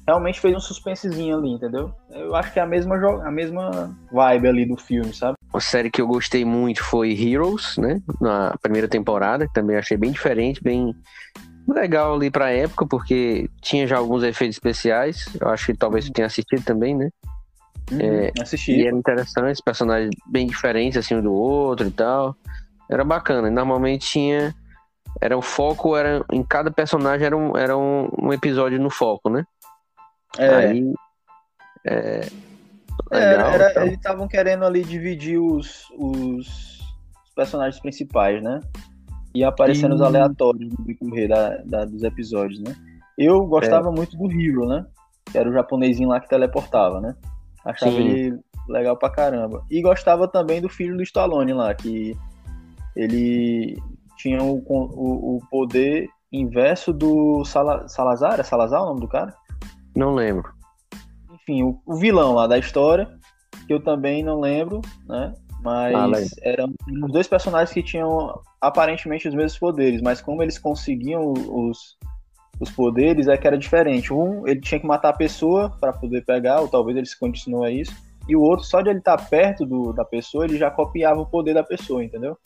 realmente 0.08 0.40
fez 0.40 0.56
um 0.56 0.62
suspensezinho 0.62 1.38
ali, 1.38 1.50
entendeu? 1.50 1.94
Eu 2.10 2.34
acho 2.38 2.54
que 2.54 2.60
é 2.60 2.62
a 2.64 2.66
mesma, 2.66 2.96
a 2.96 3.30
mesma 3.30 3.94
vibe 4.14 4.48
ali 4.48 4.66
do 4.66 4.78
filme, 4.78 5.14
sabe? 5.14 5.36
Uma 5.54 5.60
série 5.60 5.92
que 5.92 6.02
eu 6.02 6.08
gostei 6.08 6.46
muito 6.46 6.82
foi 6.86 7.12
Heroes, 7.12 7.76
né? 7.78 8.02
Na 8.22 8.56
primeira 8.62 8.88
temporada, 8.88 9.46
que 9.46 9.54
também 9.54 9.76
achei 9.76 9.98
bem 9.98 10.12
diferente, 10.12 10.64
bem 10.64 10.96
legal 11.74 12.16
ali 12.16 12.30
pra 12.30 12.52
época, 12.52 12.86
porque 12.86 13.50
tinha 13.62 13.88
já 13.88 13.98
alguns 13.98 14.24
efeitos 14.24 14.56
especiais. 14.56 15.26
Eu 15.40 15.50
acho 15.50 15.68
que 15.68 15.74
talvez 15.74 16.06
você 16.06 16.12
tenha 16.12 16.26
assistido 16.26 16.64
também, 16.64 16.96
né? 16.96 17.10
Uhum, 17.92 18.00
é, 18.02 18.32
assisti. 18.42 18.72
E 18.74 18.88
era 18.88 18.96
interessante, 18.96 19.62
personagens 19.64 20.12
bem 20.28 20.48
diferentes 20.48 20.98
assim 20.98 21.16
um 21.16 21.22
do 21.22 21.34
outro 21.34 21.88
e 21.88 21.92
tal. 21.92 22.36
Era 22.90 23.04
bacana. 23.04 23.50
Normalmente 23.50 24.08
tinha. 24.08 24.56
Era 25.22 25.38
o 25.38 25.42
foco, 25.42 25.98
era 25.98 26.24
em 26.32 26.44
cada 26.44 26.72
personagem 26.72 27.26
era 27.26 27.36
um, 27.36 27.58
era 27.58 27.76
um, 27.76 28.10
um 28.22 28.32
episódio 28.32 28.80
no 28.80 28.90
foco, 28.90 29.30
né? 29.30 29.44
É. 30.38 30.56
Aí. 30.56 30.94
É, 31.86 32.22
legal, 33.12 33.52
era, 33.54 33.72
então. 33.72 33.84
Eles 33.84 33.98
estavam 33.98 34.28
querendo 34.28 34.66
ali 34.66 34.84
dividir 34.84 35.40
os, 35.40 35.86
os, 35.98 36.80
personagens 37.36 37.82
principais, 37.82 38.44
né? 38.44 38.60
E 39.34 39.44
aparecendo 39.44 39.94
e... 39.94 39.96
os 39.96 40.02
aleatórios 40.02 40.72
no 40.78 40.86
decorrer 40.86 41.30
da, 41.30 41.58
da, 41.66 41.86
dos 41.86 42.04
episódios, 42.04 42.60
né? 42.60 42.76
Eu 43.18 43.46
gostava 43.46 43.90
é. 43.90 43.92
muito 43.92 44.18
do 44.18 44.32
Hero, 44.32 44.68
né? 44.68 44.86
Que 45.26 45.38
era 45.38 45.50
o 45.50 45.54
japonesinho 45.54 46.10
lá 46.10 46.20
que 46.20 46.30
teleportava, 46.30 47.02
né? 47.02 47.16
Achava 47.66 47.92
Sim. 47.92 48.08
ele 48.08 48.40
legal 48.68 48.96
pra 48.96 49.10
caramba. 49.10 49.64
E 49.70 49.82
gostava 49.82 50.28
também 50.28 50.62
do 50.62 50.70
filho 50.70 50.96
do 50.96 51.04
Stallone 51.04 51.54
lá, 51.54 51.74
que 51.74 52.16
ele 52.96 53.78
tinha 54.18 54.42
o, 54.42 54.64
o, 54.68 55.38
o 55.38 55.40
poder 55.50 56.08
inverso 56.32 56.94
do 56.94 57.44
Sala, 57.46 57.88
Salazar, 57.88 58.40
é 58.40 58.44
Salazar 58.44 58.84
o 58.84 58.86
nome 58.86 59.02
do 59.02 59.08
cara? 59.08 59.34
Não 59.96 60.14
lembro. 60.14 60.54
Enfim, 61.34 61.64
o, 61.64 61.80
o 61.86 61.96
vilão 61.96 62.34
lá 62.34 62.48
da 62.48 62.58
história, 62.58 63.10
que 63.66 63.74
eu 63.74 63.82
também 63.82 64.24
não 64.24 64.40
lembro, 64.40 64.82
né? 65.08 65.34
Mas 65.62 66.34
ah, 66.34 66.42
eram 66.42 66.74
os 67.04 67.12
dois 67.12 67.28
personagens 67.28 67.74
que 67.74 67.84
tinham 67.84 68.40
aparentemente 68.62 69.28
os 69.28 69.36
mesmos 69.36 69.60
poderes, 69.60 70.02
mas 70.02 70.22
como 70.22 70.42
eles 70.42 70.58
conseguiam 70.58 71.34
os, 71.34 71.98
os 72.60 72.70
poderes 72.72 73.28
é 73.28 73.38
que 73.38 73.48
era 73.48 73.58
diferente. 73.58 74.14
Um, 74.14 74.48
ele 74.48 74.62
tinha 74.62 74.80
que 74.80 74.88
matar 74.88 75.10
a 75.10 75.18
pessoa 75.18 75.70
para 75.80 75.94
poder 75.94 76.24
pegar, 76.26 76.62
ou 76.62 76.68
talvez 76.68 76.98
ele 76.98 77.06
se 77.06 77.20
condicionou 77.20 77.64
a 77.64 77.72
isso. 77.72 77.94
E 78.28 78.36
o 78.36 78.42
outro, 78.42 78.66
só 78.66 78.82
de 78.82 78.90
ele 78.90 79.00
estar 79.00 79.18
tá 79.18 79.24
perto 79.24 79.66
do, 79.66 79.92
da 79.92 80.06
pessoa, 80.06 80.46
ele 80.46 80.58
já 80.58 80.70
copiava 80.70 81.20
o 81.20 81.26
poder 81.26 81.54
da 81.54 81.64
pessoa, 81.64 82.04
entendeu? 82.04 82.38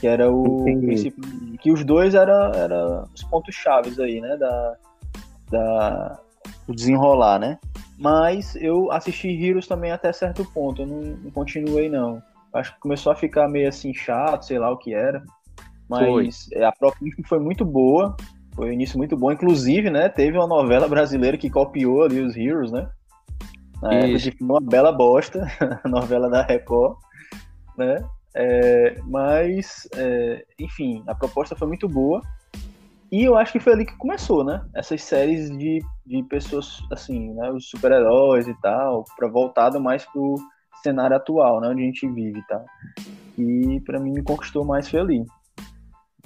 Que 0.00 0.06
era 0.06 0.32
o 0.32 0.62
Entendi. 0.62 0.86
princípio. 0.86 1.22
Que 1.60 1.70
os 1.70 1.84
dois 1.84 2.14
eram 2.14 2.52
era 2.54 3.04
os 3.14 3.22
pontos 3.24 3.54
chaves 3.54 4.00
aí, 4.00 4.20
né? 4.20 4.36
Da, 4.36 4.76
da, 5.50 6.18
o 6.66 6.74
desenrolar, 6.74 7.38
né? 7.38 7.58
Mas 7.98 8.56
eu 8.56 8.90
assisti 8.90 9.28
Heroes 9.28 9.66
também 9.66 9.92
até 9.92 10.12
certo 10.12 10.44
ponto, 10.52 10.82
eu 10.82 10.86
não, 10.86 11.00
não, 11.00 11.30
continuei 11.30 11.88
não. 11.88 12.22
Acho 12.54 12.74
que 12.74 12.80
começou 12.80 13.12
a 13.12 13.16
ficar 13.16 13.48
meio 13.48 13.68
assim 13.68 13.94
chato, 13.94 14.44
sei 14.44 14.58
lá 14.58 14.70
o 14.70 14.76
que 14.76 14.94
era. 14.94 15.22
Mas 15.88 16.48
foi. 16.50 16.62
a 16.62 16.72
própria 16.72 17.10
foi 17.26 17.38
muito 17.38 17.64
boa, 17.64 18.16
foi 18.54 18.70
um 18.70 18.72
início 18.72 18.98
muito 18.98 19.16
bom. 19.16 19.32
Inclusive, 19.32 19.90
né, 19.90 20.08
teve 20.08 20.36
uma 20.36 20.46
novela 20.46 20.88
brasileira 20.88 21.36
que 21.36 21.50
copiou 21.50 22.02
ali 22.02 22.20
os 22.20 22.36
Heroes, 22.36 22.70
né? 22.70 22.88
Na 23.80 24.06
Isso. 24.06 24.28
época 24.28 24.44
uma 24.44 24.60
bela 24.60 24.92
bosta, 24.92 25.46
a 25.82 25.88
novela 25.88 26.30
da 26.30 26.42
Record, 26.42 26.96
né? 27.76 28.04
É, 28.34 28.96
mas, 29.06 29.88
é, 29.96 30.44
enfim, 30.58 31.02
a 31.06 31.14
proposta 31.14 31.56
foi 31.56 31.68
muito 31.68 31.88
boa. 31.88 32.22
E 33.10 33.24
eu 33.24 33.36
acho 33.36 33.52
que 33.52 33.60
foi 33.60 33.74
ali 33.74 33.84
que 33.84 33.96
começou, 33.98 34.42
né? 34.42 34.64
Essas 34.74 35.02
séries 35.02 35.50
de, 35.50 35.84
de 36.06 36.22
pessoas, 36.22 36.82
assim, 36.90 37.34
né? 37.34 37.50
Os 37.50 37.68
super-heróis 37.68 38.48
e 38.48 38.54
tal, 38.62 39.04
para 39.16 39.28
voltado 39.28 39.78
mais 39.78 40.04
pro 40.06 40.36
cenário 40.82 41.16
atual, 41.16 41.60
né? 41.60 41.68
Onde 41.68 41.82
a 41.82 41.86
gente 41.86 42.08
vive 42.08 42.38
e 42.38 42.46
tal. 42.46 42.64
E 43.38 43.80
para 43.80 43.98
mim 43.98 44.12
me 44.12 44.22
conquistou 44.22 44.64
mais 44.64 44.88
foi 44.88 45.00
ali. 45.00 45.24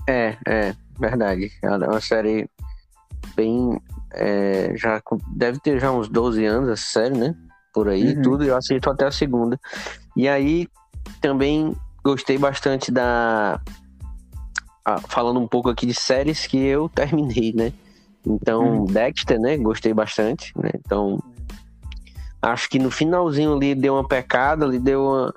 É, 0.09 0.37
é, 0.47 0.75
verdade. 0.99 1.51
É 1.63 1.71
uma 1.71 2.01
série 2.01 2.49
bem. 3.35 3.81
É, 4.13 4.73
já 4.77 5.03
deve 5.35 5.59
ter 5.61 5.79
já 5.81 5.93
uns 5.93 6.09
12 6.09 6.45
anos 6.45 6.71
essa 6.71 7.01
série, 7.01 7.17
né? 7.17 7.35
Por 7.73 7.89
aí 7.89 8.17
uhum. 8.17 8.23
tudo. 8.23 8.45
Eu 8.45 8.57
assisto 8.57 8.91
até 8.91 9.07
a 9.07 9.11
segunda. 9.11 9.59
E 10.17 10.29
aí 10.29 10.67
também 11.21 11.75
gostei 12.03 12.39
bastante 12.39 12.91
da 12.91 13.61
ah, 14.85 15.01
falando 15.09 15.41
um 15.41 15.49
pouco 15.49 15.69
aqui 15.69 15.85
de 15.85 15.95
séries 15.95 16.47
que 16.47 16.57
eu 16.57 16.89
terminei, 16.95 17.53
né? 17.53 17.73
Então, 18.25 18.83
hum. 18.83 18.85
Dexter, 18.85 19.39
né? 19.39 19.57
Gostei 19.57 19.93
bastante, 19.93 20.53
né? 20.57 20.71
Então, 20.75 21.21
acho 22.53 22.69
que 22.69 22.79
no 22.79 22.91
finalzinho 22.91 23.55
ali 23.55 23.75
deu 23.75 23.95
uma 23.95 24.07
pecada, 24.07 24.65
ali 24.65 24.79
deu 24.79 25.05
uma 25.05 25.35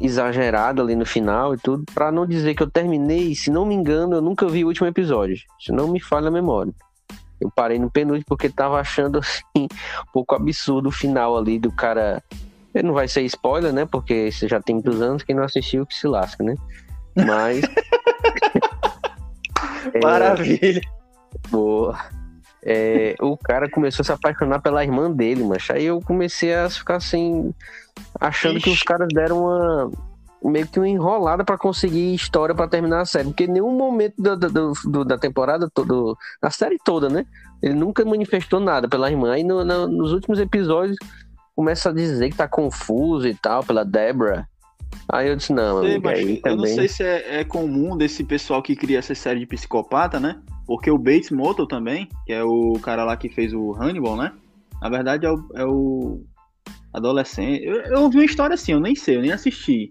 exagerada 0.00 0.82
ali 0.82 0.96
no 0.96 1.06
final 1.06 1.54
e 1.54 1.58
tudo, 1.58 1.84
para 1.94 2.10
não 2.10 2.26
dizer 2.26 2.54
que 2.54 2.62
eu 2.62 2.70
terminei, 2.70 3.34
se 3.34 3.50
não 3.50 3.64
me 3.64 3.74
engano, 3.74 4.16
eu 4.16 4.22
nunca 4.22 4.48
vi 4.48 4.64
o 4.64 4.68
último 4.68 4.86
episódio. 4.86 5.36
Se 5.60 5.70
não 5.70 5.88
me 5.88 6.00
falha 6.00 6.28
a 6.28 6.30
memória. 6.30 6.72
Eu 7.40 7.50
parei 7.50 7.78
no 7.78 7.90
penúltimo 7.90 8.24
porque 8.26 8.48
tava 8.48 8.80
achando 8.80 9.18
assim 9.20 9.44
um 9.56 10.12
pouco 10.12 10.34
absurdo 10.34 10.88
o 10.88 10.92
final 10.92 11.36
ali 11.36 11.58
do 11.58 11.70
cara. 11.70 12.22
Não 12.82 12.94
vai 12.94 13.06
ser 13.06 13.22
spoiler, 13.22 13.72
né? 13.72 13.84
Porque 13.84 14.32
você 14.32 14.48
já 14.48 14.60
tem 14.60 14.76
muitos 14.76 15.02
anos, 15.02 15.22
quem 15.22 15.36
não 15.36 15.44
assistiu 15.44 15.84
que 15.84 15.94
se 15.94 16.06
lasca, 16.06 16.42
né? 16.42 16.54
Mas. 17.14 17.62
Maravilha. 20.02 20.80
É, 20.80 21.48
boa. 21.48 21.98
É, 22.64 23.16
o 23.20 23.36
cara 23.36 23.68
começou 23.68 24.02
a 24.02 24.04
se 24.04 24.12
apaixonar 24.12 24.60
pela 24.60 24.84
irmã 24.84 25.10
dele, 25.10 25.42
mas 25.42 25.68
aí 25.70 25.86
eu 25.86 26.00
comecei 26.00 26.54
a 26.54 26.70
ficar 26.70 26.96
assim, 26.96 27.52
achando 28.20 28.58
Ixi. 28.58 28.64
que 28.64 28.70
os 28.70 28.82
caras 28.82 29.08
deram 29.12 29.44
uma 29.44 29.90
meio 30.44 30.66
que 30.66 30.78
uma 30.78 30.88
enrolada 30.88 31.44
para 31.44 31.56
conseguir 31.56 32.14
história 32.14 32.54
para 32.54 32.68
terminar 32.68 33.02
a 33.02 33.04
série, 33.04 33.28
porque 33.28 33.44
em 33.44 33.52
nenhum 33.52 33.76
momento 33.76 34.14
do, 34.18 34.36
do, 34.36 34.72
do, 34.84 35.04
da 35.04 35.16
temporada, 35.16 35.70
todo, 35.72 36.16
da 36.40 36.50
série 36.50 36.78
toda, 36.84 37.08
né? 37.08 37.24
Ele 37.62 37.74
nunca 37.74 38.04
manifestou 38.04 38.58
nada 38.58 38.88
pela 38.88 39.10
irmã. 39.10 39.32
Aí 39.32 39.44
no, 39.44 39.64
no, 39.64 39.86
nos 39.86 40.12
últimos 40.12 40.40
episódios 40.40 40.96
começa 41.54 41.90
a 41.90 41.92
dizer 41.92 42.30
que 42.30 42.36
tá 42.36 42.48
confuso 42.48 43.28
e 43.28 43.34
tal 43.34 43.62
pela 43.62 43.84
Debra. 43.84 44.48
Aí 45.08 45.28
eu 45.28 45.36
disse, 45.36 45.52
não, 45.52 45.82
sei, 45.82 45.98
mas 45.98 46.20
eu 46.20 46.42
também... 46.42 46.56
não 46.56 46.66
sei 46.66 46.88
se 46.88 47.02
é, 47.02 47.40
é, 47.40 47.44
comum 47.44 47.96
desse 47.96 48.24
pessoal 48.24 48.62
que 48.62 48.76
cria 48.76 48.98
essa 48.98 49.14
série 49.14 49.40
de 49.40 49.46
psicopata, 49.46 50.18
né? 50.18 50.40
Porque 50.66 50.90
o 50.90 50.98
Bates 50.98 51.30
Motel 51.30 51.66
também, 51.66 52.08
que 52.26 52.32
é 52.32 52.42
o 52.42 52.74
cara 52.82 53.04
lá 53.04 53.16
que 53.16 53.28
fez 53.28 53.52
o 53.52 53.72
Hannibal, 53.74 54.16
né? 54.16 54.32
Na 54.80 54.88
verdade 54.88 55.26
é 55.26 55.30
o, 55.30 55.48
é 55.54 55.64
o 55.64 56.24
adolescente. 56.92 57.64
Eu, 57.64 57.76
eu 57.82 58.00
ouvi 58.02 58.18
uma 58.18 58.24
história 58.24 58.54
assim, 58.54 58.72
eu 58.72 58.80
nem 58.80 58.94
sei, 58.94 59.16
eu 59.16 59.22
nem 59.22 59.32
assisti. 59.32 59.90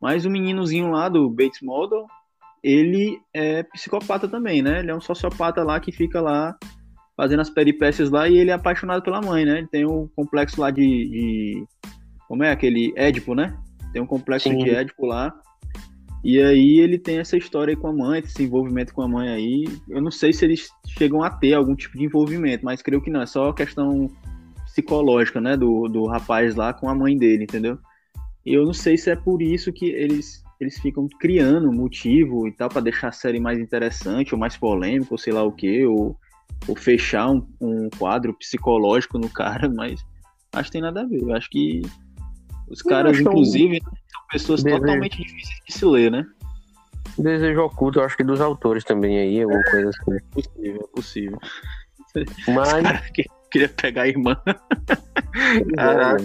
Mas 0.00 0.24
o 0.24 0.30
meninozinho 0.30 0.90
lá 0.90 1.08
do 1.08 1.30
Bates 1.30 1.60
Motel, 1.62 2.06
ele 2.62 3.20
é 3.32 3.62
psicopata 3.62 4.28
também, 4.28 4.62
né? 4.62 4.80
Ele 4.80 4.90
é 4.90 4.94
um 4.94 5.00
sociopata 5.00 5.62
lá 5.62 5.80
que 5.80 5.92
fica 5.92 6.20
lá 6.20 6.56
fazendo 7.16 7.40
as 7.40 7.50
peripécias 7.50 8.10
lá 8.10 8.28
e 8.28 8.36
ele 8.36 8.50
é 8.50 8.54
apaixonado 8.54 9.02
pela 9.02 9.20
mãe, 9.20 9.44
né? 9.44 9.58
Ele 9.58 9.68
tem 9.68 9.86
um 9.86 10.08
complexo 10.16 10.60
lá 10.60 10.70
de, 10.70 10.82
de... 10.82 11.64
como 12.28 12.42
é 12.42 12.50
aquele 12.50 12.92
Édipo, 12.96 13.34
né? 13.34 13.56
Tem 13.92 14.02
um 14.02 14.06
complexo 14.06 14.48
Sim. 14.48 14.58
de 14.58 14.70
Édipo 14.70 15.06
lá. 15.06 15.32
E 16.24 16.40
aí 16.40 16.80
ele 16.80 16.98
tem 16.98 17.18
essa 17.18 17.36
história 17.36 17.76
com 17.76 17.86
a 17.86 17.92
mãe, 17.92 18.20
esse 18.20 18.42
envolvimento 18.42 18.94
com 18.94 19.02
a 19.02 19.08
mãe 19.08 19.28
aí. 19.28 19.68
Eu 19.86 20.00
não 20.00 20.10
sei 20.10 20.32
se 20.32 20.42
eles 20.46 20.70
chegam 20.86 21.22
a 21.22 21.28
ter 21.28 21.52
algum 21.52 21.76
tipo 21.76 21.98
de 21.98 22.04
envolvimento, 22.04 22.64
mas 22.64 22.80
creio 22.80 23.02
que 23.02 23.10
não. 23.10 23.20
É 23.20 23.26
só 23.26 23.52
questão 23.52 24.10
psicológica, 24.64 25.38
né? 25.38 25.54
Do, 25.54 25.86
do 25.86 26.06
rapaz 26.06 26.54
lá 26.54 26.72
com 26.72 26.88
a 26.88 26.94
mãe 26.94 27.14
dele, 27.14 27.44
entendeu? 27.44 27.78
E 28.44 28.54
eu 28.54 28.64
não 28.64 28.72
sei 28.72 28.96
se 28.96 29.10
é 29.10 29.16
por 29.16 29.42
isso 29.42 29.70
que 29.70 29.84
eles, 29.84 30.42
eles 30.58 30.78
ficam 30.78 31.06
criando 31.20 31.70
motivo 31.70 32.48
e 32.48 32.52
tal 32.52 32.70
para 32.70 32.80
deixar 32.80 33.08
a 33.08 33.12
série 33.12 33.38
mais 33.38 33.58
interessante 33.58 34.34
ou 34.34 34.40
mais 34.40 34.56
polêmica, 34.56 35.12
ou 35.12 35.18
sei 35.18 35.32
lá 35.34 35.42
o 35.42 35.52
que, 35.52 35.84
ou, 35.84 36.16
ou 36.66 36.74
fechar 36.74 37.30
um, 37.30 37.46
um 37.60 37.90
quadro 37.98 38.32
psicológico 38.32 39.18
no 39.18 39.28
cara, 39.30 39.68
mas 39.68 40.02
acho 40.54 40.68
que 40.68 40.72
tem 40.72 40.82
nada 40.82 41.02
a 41.02 41.06
ver. 41.06 41.20
Eu 41.20 41.34
acho 41.34 41.50
que 41.50 41.82
os 42.66 42.80
caras, 42.80 43.20
inclusive, 43.20 43.78
são 43.80 43.92
pessoas 44.34 44.62
desejo. 44.62 44.82
totalmente 44.82 45.22
difíceis 45.22 45.60
de 45.66 45.72
se 45.72 45.84
ler, 45.84 46.10
né? 46.10 46.26
Desejo 47.16 47.62
oculto, 47.62 48.00
eu 48.00 48.04
acho 48.04 48.16
que 48.16 48.24
dos 48.24 48.40
autores 48.40 48.82
também 48.82 49.18
aí, 49.18 49.42
alguma 49.42 49.60
é, 49.60 49.70
coisa 49.70 49.90
assim. 49.90 50.16
É 50.16 50.20
possível, 50.32 50.80
é 50.82 50.96
possível. 50.96 51.38
Mas. 52.48 53.12
queria 53.50 53.68
pegar 53.68 54.02
a 54.02 54.08
irmã. 54.08 54.36
Caraca, 55.76 56.24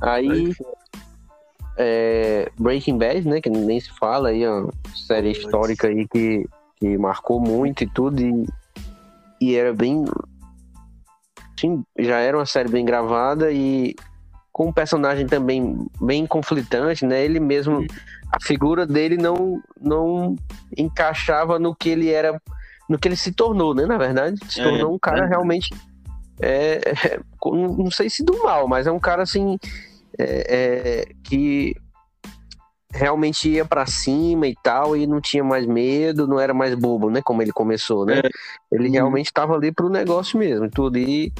Aí. 0.00 0.52
É, 1.76 2.50
Breaking 2.58 2.98
Bad, 2.98 3.28
né? 3.28 3.40
Que 3.40 3.50
nem 3.50 3.78
se 3.78 3.90
fala 3.90 4.30
aí, 4.30 4.46
ó. 4.46 4.68
Série 4.94 5.30
histórica 5.30 5.88
aí 5.88 6.08
que, 6.08 6.48
que 6.76 6.96
marcou 6.96 7.38
muito 7.40 7.84
e 7.84 7.86
tudo. 7.86 8.20
E, 8.20 8.46
e 9.40 9.54
era 9.54 9.74
bem. 9.74 10.04
Sim, 11.60 11.84
já 11.98 12.18
era 12.18 12.38
uma 12.38 12.46
série 12.46 12.70
bem 12.70 12.84
gravada 12.84 13.52
e 13.52 13.94
com 14.58 14.66
um 14.66 14.72
personagem 14.72 15.24
também 15.24 15.86
bem 16.00 16.26
conflitante, 16.26 17.06
né? 17.06 17.24
Ele 17.24 17.38
mesmo, 17.38 17.86
a 18.32 18.42
figura 18.42 18.84
dele 18.84 19.16
não 19.16 19.62
não 19.80 20.34
encaixava 20.76 21.60
no 21.60 21.76
que 21.76 21.88
ele 21.90 22.10
era, 22.10 22.42
no 22.88 22.98
que 22.98 23.06
ele 23.06 23.14
se 23.14 23.30
tornou, 23.30 23.72
né? 23.72 23.86
Na 23.86 23.96
verdade, 23.96 24.36
se 24.48 24.60
é, 24.60 24.64
tornou 24.64 24.92
um 24.92 24.98
cara 24.98 25.26
é. 25.26 25.28
realmente, 25.28 25.72
é, 26.40 26.80
é, 26.84 27.20
não 27.46 27.88
sei 27.88 28.10
se 28.10 28.24
do 28.24 28.36
mal, 28.42 28.66
mas 28.66 28.88
é 28.88 28.90
um 28.90 28.98
cara 28.98 29.22
assim 29.22 29.56
é, 30.18 30.46
é 30.48 31.14
que 31.22 31.76
realmente 32.92 33.48
ia 33.48 33.64
para 33.64 33.86
cima 33.86 34.48
e 34.48 34.56
tal 34.60 34.96
e 34.96 35.06
não 35.06 35.20
tinha 35.20 35.44
mais 35.44 35.66
medo, 35.66 36.26
não 36.26 36.40
era 36.40 36.52
mais 36.52 36.74
bobo, 36.74 37.10
né? 37.10 37.22
Como 37.22 37.40
ele 37.42 37.52
começou, 37.52 38.04
né? 38.04 38.22
É. 38.24 38.28
Ele 38.72 38.88
realmente 38.88 39.26
estava 39.26 39.54
ali 39.54 39.70
pro 39.70 39.88
negócio 39.88 40.36
mesmo, 40.36 40.68
tudo 40.68 40.98
e 40.98 41.32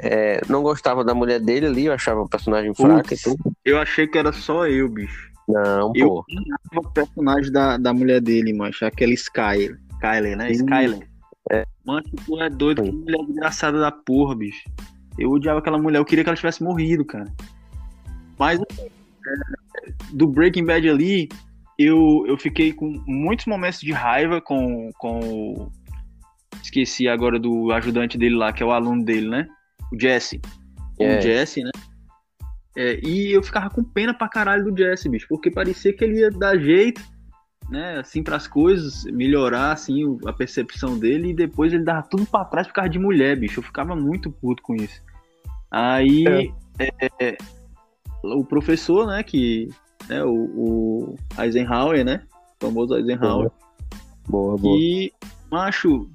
é, 0.00 0.40
não 0.48 0.62
gostava 0.62 1.04
da 1.04 1.14
mulher 1.14 1.40
dele 1.40 1.66
ali, 1.66 1.86
eu 1.86 1.92
achava 1.92 2.20
o 2.20 2.28
personagem 2.28 2.74
fraca 2.74 3.14
e 3.14 3.18
tudo. 3.18 3.38
Eu 3.64 3.78
achei 3.78 4.06
que 4.06 4.18
era 4.18 4.32
só 4.32 4.66
eu, 4.66 4.88
bicho. 4.88 5.30
Não, 5.48 5.92
eu 5.94 6.08
pô. 6.08 6.24
Eu 6.72 6.80
o 6.80 6.90
personagem 6.90 7.52
da, 7.52 7.76
da 7.76 7.92
mulher 7.92 8.20
dele, 8.20 8.52
macho. 8.52 8.84
Aquela 8.84 9.12
Skyler. 9.12 9.78
Skyler, 9.94 10.36
né? 10.36 10.48
Sim. 10.48 10.64
Skyler. 10.64 11.08
É. 11.52 11.64
Mano, 11.84 12.04
tu 12.24 12.40
é 12.40 12.48
doido, 12.48 12.82
Sim. 12.84 12.90
que 12.90 12.96
mulher 12.96 13.20
engraçada 13.20 13.78
da 13.78 13.92
porra, 13.92 14.34
bicho. 14.34 14.64
Eu 15.18 15.30
odiava 15.30 15.58
aquela 15.58 15.78
mulher, 15.78 15.98
eu 15.98 16.04
queria 16.04 16.24
que 16.24 16.30
ela 16.30 16.36
tivesse 16.36 16.62
morrido, 16.62 17.04
cara. 17.04 17.30
Mas 18.38 18.60
é, 18.60 18.64
do 20.12 20.26
Breaking 20.26 20.64
Bad 20.64 20.88
ali, 20.88 21.28
eu, 21.78 22.24
eu 22.26 22.36
fiquei 22.38 22.72
com 22.72 23.02
muitos 23.06 23.46
momentos 23.46 23.80
de 23.80 23.92
raiva 23.92 24.40
com, 24.40 24.90
com. 24.98 25.70
Esqueci 26.62 27.06
agora 27.06 27.38
do 27.38 27.70
ajudante 27.72 28.16
dele 28.16 28.36
lá, 28.36 28.52
que 28.52 28.62
é 28.62 28.66
o 28.66 28.72
aluno 28.72 29.04
dele, 29.04 29.28
né? 29.28 29.48
O 29.94 30.00
Jesse. 30.00 30.40
É. 30.98 31.18
O 31.18 31.20
Jesse, 31.20 31.62
né? 31.62 31.70
É, 32.76 32.98
e 33.06 33.32
eu 33.32 33.42
ficava 33.42 33.70
com 33.70 33.84
pena 33.84 34.12
pra 34.12 34.28
caralho 34.28 34.64
do 34.64 34.76
Jesse, 34.76 35.08
bicho, 35.08 35.26
porque 35.28 35.50
parecia 35.50 35.92
que 35.92 36.02
ele 36.02 36.20
ia 36.20 36.30
dar 36.30 36.58
jeito, 36.58 37.00
né, 37.70 37.98
assim, 37.98 38.22
pras 38.22 38.46
coisas, 38.46 39.04
melhorar, 39.04 39.72
assim, 39.72 40.18
a 40.26 40.32
percepção 40.32 40.98
dele, 40.98 41.30
e 41.30 41.34
depois 41.34 41.72
ele 41.72 41.84
dava 41.84 42.02
tudo 42.02 42.26
pra 42.26 42.44
trás 42.44 42.66
por 42.66 42.74
causa 42.74 42.90
de 42.90 42.98
mulher, 42.98 43.38
bicho. 43.38 43.60
Eu 43.60 43.64
ficava 43.64 43.94
muito 43.94 44.30
puto 44.30 44.62
com 44.62 44.74
isso. 44.74 45.00
Aí, 45.70 46.52
é. 46.78 47.14
É, 47.20 47.36
o 48.22 48.44
professor, 48.44 49.06
né, 49.06 49.22
que, 49.22 49.68
né, 50.08 50.24
o, 50.24 50.34
o 50.34 51.16
Eisenhower, 51.38 52.04
né, 52.04 52.22
o 52.60 52.66
famoso 52.66 52.96
Eisenhower. 52.96 53.50
Boa, 54.28 54.56
boa. 54.56 54.78
E, 54.78 55.12
macho, 55.50 56.10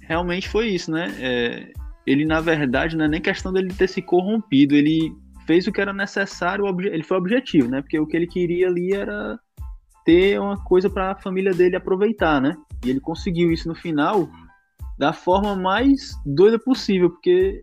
realmente 0.00 0.48
foi 0.48 0.68
isso, 0.68 0.90
né, 0.90 1.14
é, 1.18 1.72
ele 2.10 2.24
na 2.24 2.40
verdade 2.40 2.96
não 2.96 3.04
é 3.04 3.08
nem 3.08 3.20
questão 3.20 3.52
dele 3.52 3.72
ter 3.72 3.88
se 3.88 4.02
corrompido, 4.02 4.74
ele 4.74 5.14
fez 5.46 5.66
o 5.66 5.72
que 5.72 5.80
era 5.80 5.92
necessário, 5.92 6.66
ele 6.80 7.04
foi 7.04 7.16
objetivo, 7.16 7.68
né? 7.68 7.80
Porque 7.80 7.98
o 7.98 8.06
que 8.06 8.16
ele 8.16 8.26
queria 8.26 8.66
ali 8.66 8.92
era 8.92 9.38
ter 10.04 10.40
uma 10.40 10.56
coisa 10.64 10.90
para 10.90 11.12
a 11.12 11.20
família 11.20 11.52
dele 11.52 11.76
aproveitar, 11.76 12.40
né? 12.40 12.56
E 12.84 12.90
ele 12.90 12.98
conseguiu 12.98 13.52
isso 13.52 13.68
no 13.68 13.76
final 13.76 14.28
da 14.98 15.12
forma 15.12 15.54
mais 15.54 16.14
doida 16.26 16.58
possível, 16.58 17.10
porque 17.10 17.62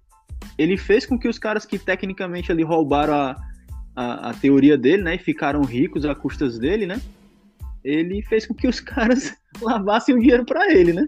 ele 0.57 0.77
fez 0.77 1.05
com 1.05 1.19
que 1.19 1.27
os 1.27 1.37
caras 1.37 1.65
que 1.65 1.77
tecnicamente 1.77 2.49
ali 2.49 2.63
roubaram 2.63 3.13
a, 3.13 3.35
a, 3.95 4.29
a 4.29 4.33
teoria 4.33 4.77
dele, 4.77 5.03
né? 5.03 5.15
E 5.15 5.19
ficaram 5.19 5.61
ricos 5.61 6.05
a 6.05 6.15
custas 6.15 6.57
dele, 6.57 6.85
né? 6.85 7.01
Ele 7.83 8.21
fez 8.23 8.47
com 8.47 8.53
que 8.53 8.67
os 8.67 8.79
caras 8.81 9.35
lavassem 9.61 10.15
o 10.15 10.19
dinheiro 10.19 10.45
para 10.45 10.71
ele, 10.71 10.93
né? 10.93 11.05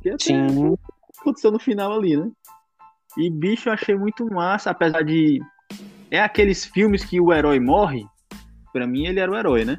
Que 0.00 0.16
Sim. 0.18 0.74
aconteceu 1.20 1.50
no 1.50 1.58
final 1.58 1.92
ali, 1.92 2.16
né? 2.16 2.30
E 3.16 3.30
bicho, 3.30 3.68
eu 3.68 3.72
achei 3.72 3.94
muito 3.96 4.26
massa, 4.26 4.70
apesar 4.70 5.02
de. 5.02 5.40
É 6.10 6.20
aqueles 6.20 6.64
filmes 6.64 7.04
que 7.04 7.20
o 7.20 7.32
herói 7.32 7.60
morre. 7.60 8.04
Para 8.72 8.86
mim, 8.86 9.06
ele 9.06 9.20
era 9.20 9.30
o 9.30 9.36
herói, 9.36 9.64
né? 9.64 9.78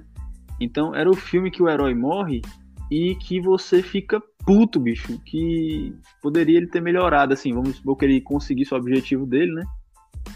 Então, 0.60 0.96
era 0.96 1.10
o 1.10 1.16
filme 1.16 1.50
que 1.50 1.64
o 1.64 1.70
herói 1.70 1.94
morre 1.94 2.42
e 2.90 3.16
que 3.16 3.40
você 3.40 3.82
fica 3.82 4.22
puto, 4.46 4.80
bicho. 4.80 5.20
Que 5.26 5.94
poderia 6.22 6.58
ele 6.58 6.68
ter 6.68 6.82
melhorado, 6.82 7.34
assim. 7.34 7.54
Vamos 7.54 7.78
supor 7.78 7.98
que 7.98 8.06
ele 8.06 8.22
conseguisse 8.22 8.74
o 8.74 8.78
objetivo 8.78 9.26
dele, 9.26 9.54
né? 9.54 9.64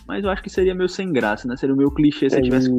Mas 0.08 0.24
eu 0.24 0.30
acho 0.30 0.42
que 0.42 0.50
seria 0.50 0.74
meio 0.74 0.90
sem 0.90 1.12
graça, 1.12 1.48
né? 1.48 1.56
Seria 1.58 1.76
o 1.76 1.78
meu 1.78 1.92
clichê 1.92 2.30
se 2.30 2.38
é, 2.38 2.42
tivesse. 2.42 2.70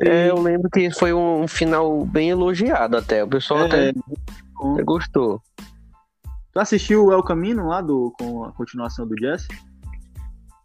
É, 0.00 0.30
eu 0.30 0.40
lembro 0.40 0.70
que 0.70 0.90
foi 0.90 1.12
um 1.12 1.46
final 1.46 2.04
bem 2.06 2.30
elogiado 2.30 2.96
até. 2.96 3.22
O 3.22 3.28
pessoal 3.28 3.60
é, 3.60 3.64
até 3.66 3.92
gostou. 4.84 5.42
Tu 6.52 6.58
assistiu 6.58 7.06
o 7.06 7.12
El 7.12 7.22
Camino 7.22 7.66
lá 7.66 7.80
do, 7.80 8.12
com 8.18 8.44
a 8.44 8.52
continuação 8.52 9.06
do 9.06 9.16
Jesse? 9.18 9.48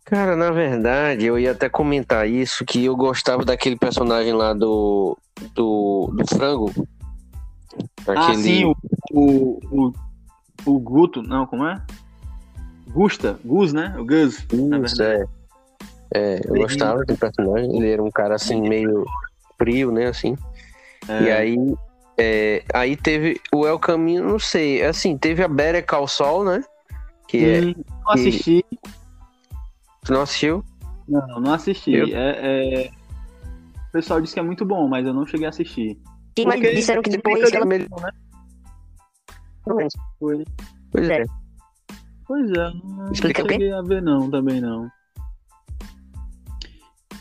Cara, 0.06 0.36
na 0.36 0.52
verdade, 0.52 1.26
eu 1.26 1.38
ia 1.38 1.52
até 1.52 1.68
comentar 1.68 2.30
isso, 2.30 2.64
que 2.64 2.86
eu 2.86 2.96
gostava 2.96 3.44
daquele 3.44 3.76
personagem 3.76 4.34
lá 4.34 4.54
do. 4.54 5.18
do, 5.54 6.14
do 6.16 6.28
frango. 6.28 6.72
Aquele... 8.02 8.18
Ah, 8.18 8.36
sim, 8.36 8.66
o, 8.66 8.76
o, 9.12 9.60
o, 9.72 9.94
o 10.66 10.80
Guto, 10.80 11.24
não, 11.24 11.48
como 11.48 11.66
é? 11.66 11.84
Gusta, 12.88 13.40
Gus, 13.44 13.74
né? 13.74 13.96
O 13.98 14.06
Gus. 14.06 14.46
Isso, 14.86 15.02
é. 15.02 15.26
É, 16.14 16.40
eu 16.46 16.54
gostava 16.54 17.00
daquele 17.00 17.18
personagem, 17.18 17.76
ele 17.76 17.92
era 17.92 18.02
um 18.02 18.12
cara 18.12 18.36
assim, 18.36 18.62
meio 18.62 19.06
frio, 19.58 19.92
né, 19.92 20.06
assim. 20.06 20.38
É. 21.10 21.24
E 21.24 21.32
aí, 21.32 21.76
é, 22.18 22.64
aí 22.74 22.96
teve 22.96 23.42
o 23.54 23.68
El 23.68 23.80
Caminho, 23.80 24.24
não 24.24 24.40
sei, 24.40 24.84
assim, 24.84 25.18
teve 25.18 25.44
a 25.44 25.48
Better 25.48 25.86
Call 25.86 26.08
Saul, 26.08 26.46
né? 26.46 26.64
Que 27.28 27.46
é, 27.46 27.62
hum, 27.62 27.76
não 28.04 28.12
assisti. 28.12 28.66
Tu 30.04 30.14
não 30.14 30.22
assistiu? 30.22 30.64
Não, 31.08 31.40
não 31.40 31.54
assisti. 31.54 31.94
Eu... 31.94 32.08
É, 32.08 32.84
é... 32.84 32.92
O 33.90 33.92
pessoal 33.92 34.22
disse 34.22 34.34
que 34.34 34.40
é 34.40 34.44
muito 34.44 34.66
bom, 34.66 34.88
mas 34.88 35.06
eu 35.06 35.14
não 35.14 35.26
cheguei 35.26 35.46
a 35.46 35.50
assistir. 35.50 35.98
Sim, 36.38 36.46
mas 36.46 36.60
disseram 36.60 37.02
que 37.02 37.10
depois 37.10 37.52
ela 37.52 37.66
melhor, 37.66 37.90
né? 38.02 38.12
Foi. 40.20 40.46
Pois 40.92 41.10
é. 41.10 41.26
Pois 42.28 42.52
é, 42.52 42.72
não 42.84 43.12
Explica 43.12 43.42
cheguei 43.44 43.72
a 43.72 43.82
ver 43.82 44.02
não, 44.02 44.30
também 44.30 44.60
não. 44.60 44.90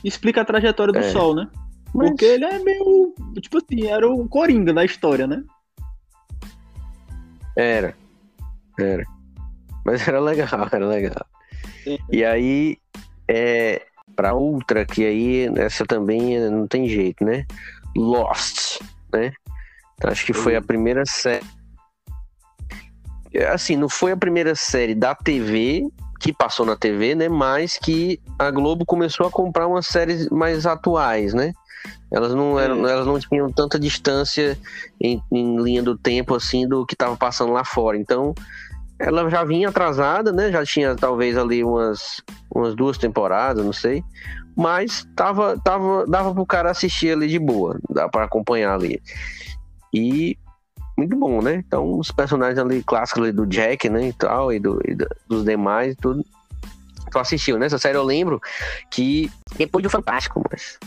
Explica 0.02 0.40
a 0.40 0.44
trajetória 0.44 0.92
do 0.92 0.98
é. 0.98 1.10
Sol, 1.10 1.34
né? 1.34 1.48
Mas... 1.94 2.08
Porque 2.08 2.24
ele 2.24 2.44
é 2.44 2.58
meio. 2.58 3.14
Tipo 3.40 3.58
assim, 3.58 3.86
era 3.86 4.08
o 4.08 4.28
Coringa 4.28 4.72
da 4.72 4.84
história, 4.84 5.26
né? 5.26 5.42
Era. 7.56 7.94
Era. 8.78 9.04
Mas 9.84 10.06
era 10.06 10.18
legal, 10.20 10.68
era 10.72 10.86
legal. 10.86 11.26
É. 11.86 11.98
E 12.10 12.24
aí, 12.24 12.78
é, 13.28 13.86
pra 14.16 14.34
outra, 14.34 14.84
que 14.84 15.04
aí 15.04 15.46
essa 15.56 15.84
também 15.84 16.38
não 16.50 16.66
tem 16.66 16.88
jeito, 16.88 17.24
né? 17.24 17.46
Lost, 17.96 18.80
né? 19.12 19.32
Então, 19.94 20.10
acho 20.10 20.26
que 20.26 20.32
foi 20.32 20.56
a 20.56 20.62
primeira 20.62 21.04
série. 21.06 21.44
Assim, 23.52 23.76
não 23.76 23.88
foi 23.88 24.12
a 24.12 24.16
primeira 24.16 24.54
série 24.54 24.94
da 24.94 25.14
TV 25.14 25.88
que 26.20 26.32
passou 26.32 26.64
na 26.64 26.76
TV, 26.76 27.14
né? 27.14 27.28
Mas 27.28 27.76
que 27.76 28.20
a 28.38 28.50
Globo 28.50 28.84
começou 28.84 29.26
a 29.26 29.30
comprar 29.30 29.66
umas 29.66 29.86
séries 29.86 30.28
mais 30.30 30.66
atuais, 30.66 31.34
né? 31.34 31.52
Elas 32.10 32.34
não, 32.34 32.58
eram, 32.58 32.86
é. 32.86 32.92
elas 32.92 33.06
não 33.06 33.18
tinham 33.18 33.50
tanta 33.50 33.78
distância 33.78 34.58
em, 35.00 35.22
em 35.32 35.60
linha 35.60 35.82
do 35.82 35.96
tempo 35.96 36.34
assim 36.34 36.66
do 36.66 36.86
que 36.86 36.94
estava 36.94 37.16
passando 37.16 37.52
lá 37.52 37.64
fora. 37.64 37.96
Então, 37.98 38.34
ela 38.98 39.28
já 39.28 39.44
vinha 39.44 39.68
atrasada, 39.68 40.32
né? 40.32 40.50
Já 40.50 40.64
tinha 40.64 40.94
talvez 40.94 41.36
ali 41.36 41.64
umas, 41.64 42.22
umas 42.54 42.74
duas 42.74 42.96
temporadas, 42.96 43.64
não 43.64 43.72
sei. 43.72 44.04
Mas 44.56 45.06
tava, 45.16 45.58
tava, 45.64 46.06
dava 46.06 46.32
pro 46.32 46.46
cara 46.46 46.70
assistir 46.70 47.12
ali 47.12 47.26
de 47.26 47.38
boa, 47.38 47.78
dá 47.90 48.08
para 48.08 48.24
acompanhar 48.24 48.74
ali. 48.74 49.02
E 49.92 50.38
muito 50.96 51.16
bom, 51.16 51.42
né? 51.42 51.56
Então, 51.66 51.98
os 51.98 52.12
personagens 52.12 52.58
ali 52.58 52.82
clássicos 52.82 53.24
ali 53.24 53.32
do 53.32 53.46
Jack, 53.46 53.88
né, 53.88 54.08
e 54.08 54.12
tal, 54.12 54.52
e, 54.52 54.60
do, 54.60 54.80
e 54.86 54.94
do, 54.94 55.08
dos 55.28 55.44
demais 55.44 55.92
e 55.92 55.96
tudo. 55.96 56.24
Tu 57.10 57.18
assistiu, 57.18 57.58
né? 57.58 57.66
Essa 57.66 57.78
série 57.78 57.98
eu 57.98 58.02
lembro 58.02 58.40
que 58.90 59.30
depois 59.56 59.82
do 59.82 59.90
Fantástico, 59.90 60.42
mas. 60.50 60.78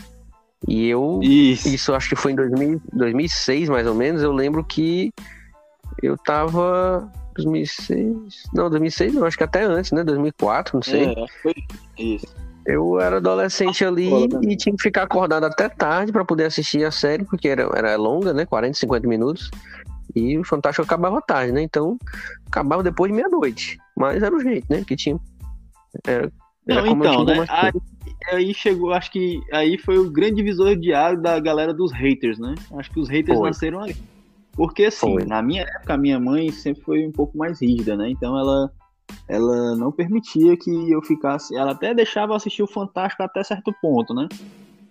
E 0.66 0.88
eu. 0.88 1.20
Isso. 1.22 1.68
Isso 1.68 1.94
acho 1.94 2.08
que 2.08 2.16
foi 2.16 2.32
em 2.32 2.36
2000, 2.36 2.80
2006, 2.92 3.68
mais 3.68 3.86
ou 3.86 3.94
menos. 3.94 4.22
Eu 4.22 4.32
lembro 4.32 4.64
que 4.64 5.12
eu 6.02 6.16
tava. 6.16 7.10
2006. 7.36 8.44
Não, 8.52 8.68
2006 8.68 9.14
não, 9.14 9.24
acho 9.24 9.36
que 9.36 9.44
até 9.44 9.62
antes, 9.62 9.92
né? 9.92 10.02
2004, 10.02 10.76
não 10.76 10.82
sei. 10.82 11.04
É, 11.04 11.26
foi 11.40 11.54
isso. 11.96 12.26
Eu 12.66 13.00
era 13.00 13.16
adolescente 13.16 13.84
ali 13.84 14.10
e 14.42 14.56
tinha 14.56 14.76
que 14.76 14.82
ficar 14.82 15.04
acordado 15.04 15.44
até 15.44 15.68
tarde 15.68 16.12
para 16.12 16.24
poder 16.24 16.44
assistir 16.44 16.84
a 16.84 16.90
série, 16.90 17.24
porque 17.24 17.48
era, 17.48 17.62
era 17.74 17.96
longa, 17.96 18.34
né? 18.34 18.44
40, 18.44 18.76
50 18.76 19.08
minutos. 19.08 19.50
E 20.14 20.36
o 20.36 20.44
Fantástico 20.44 20.84
acabava 20.84 21.22
tarde, 21.22 21.52
né? 21.52 21.62
Então, 21.62 21.96
acabava 22.46 22.82
depois 22.82 23.10
de 23.10 23.16
meia-noite. 23.16 23.78
Mas 23.96 24.22
era 24.22 24.34
o 24.34 24.40
jeito, 24.40 24.66
né? 24.68 24.84
Que 24.84 24.96
tinha. 24.96 25.18
Era, 26.06 26.30
era 26.68 26.82
Não, 26.82 26.86
então, 26.88 27.24
né? 27.24 27.46
Aí, 27.48 27.72
aí 28.32 28.54
chegou, 28.54 28.92
acho 28.92 29.10
que 29.10 29.40
aí 29.52 29.78
foi 29.78 29.98
o 29.98 30.10
grande 30.10 30.36
divisor 30.36 30.76
diário 30.76 31.20
da 31.20 31.40
galera 31.40 31.72
dos 31.72 31.92
haters, 31.92 32.38
né? 32.38 32.54
Acho 32.72 32.90
que 32.90 33.00
os 33.00 33.08
haters 33.08 33.38
Foi. 33.38 33.48
nasceram 33.48 33.80
ali. 33.80 33.96
Porque 34.52 34.84
assim, 34.84 35.12
Foi. 35.12 35.24
na 35.24 35.40
minha 35.40 35.62
época, 35.62 35.94
a 35.94 35.98
minha 35.98 36.18
mãe 36.18 36.50
sempre 36.50 36.82
foi 36.82 37.06
um 37.06 37.12
pouco 37.12 37.38
mais 37.38 37.62
rígida, 37.62 37.96
né? 37.96 38.10
Então 38.10 38.38
ela 38.38 38.70
ela 39.26 39.74
não 39.76 39.90
permitia 39.90 40.56
que 40.56 40.70
eu 40.90 41.00
ficasse, 41.00 41.56
ela 41.56 41.72
até 41.72 41.94
deixava 41.94 42.32
eu 42.32 42.36
assistir 42.36 42.62
o 42.62 42.66
Fantástico 42.66 43.22
até 43.22 43.42
certo 43.42 43.72
ponto, 43.80 44.12
né? 44.12 44.28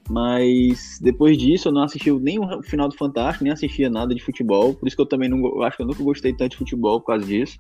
Mas 0.10 1.00
depois 1.02 1.38
disso 1.38 1.68
eu 1.68 1.72
não 1.72 1.84
assisti 1.84 2.12
nem 2.12 2.40
o 2.40 2.63
final 2.63 2.88
do 2.88 2.96
Fantástico, 2.96 3.44
nem 3.44 3.54
assistia 3.54 3.90
nada 3.90 4.16
de 4.16 4.24
futebol, 4.24 4.74
por 4.74 4.88
isso 4.88 4.96
que 4.96 5.02
eu 5.02 5.08
também 5.08 5.30
não, 5.30 5.38
eu 5.40 5.63
acho 5.63 5.78
que 5.78 5.84
eu 5.84 5.88
nunca 5.88 6.02
gostei 6.02 6.34
tanto 6.34 6.52
de 6.52 6.58
futebol 6.58 7.00
por 7.00 7.08
causa 7.08 7.26
disso. 7.26 7.58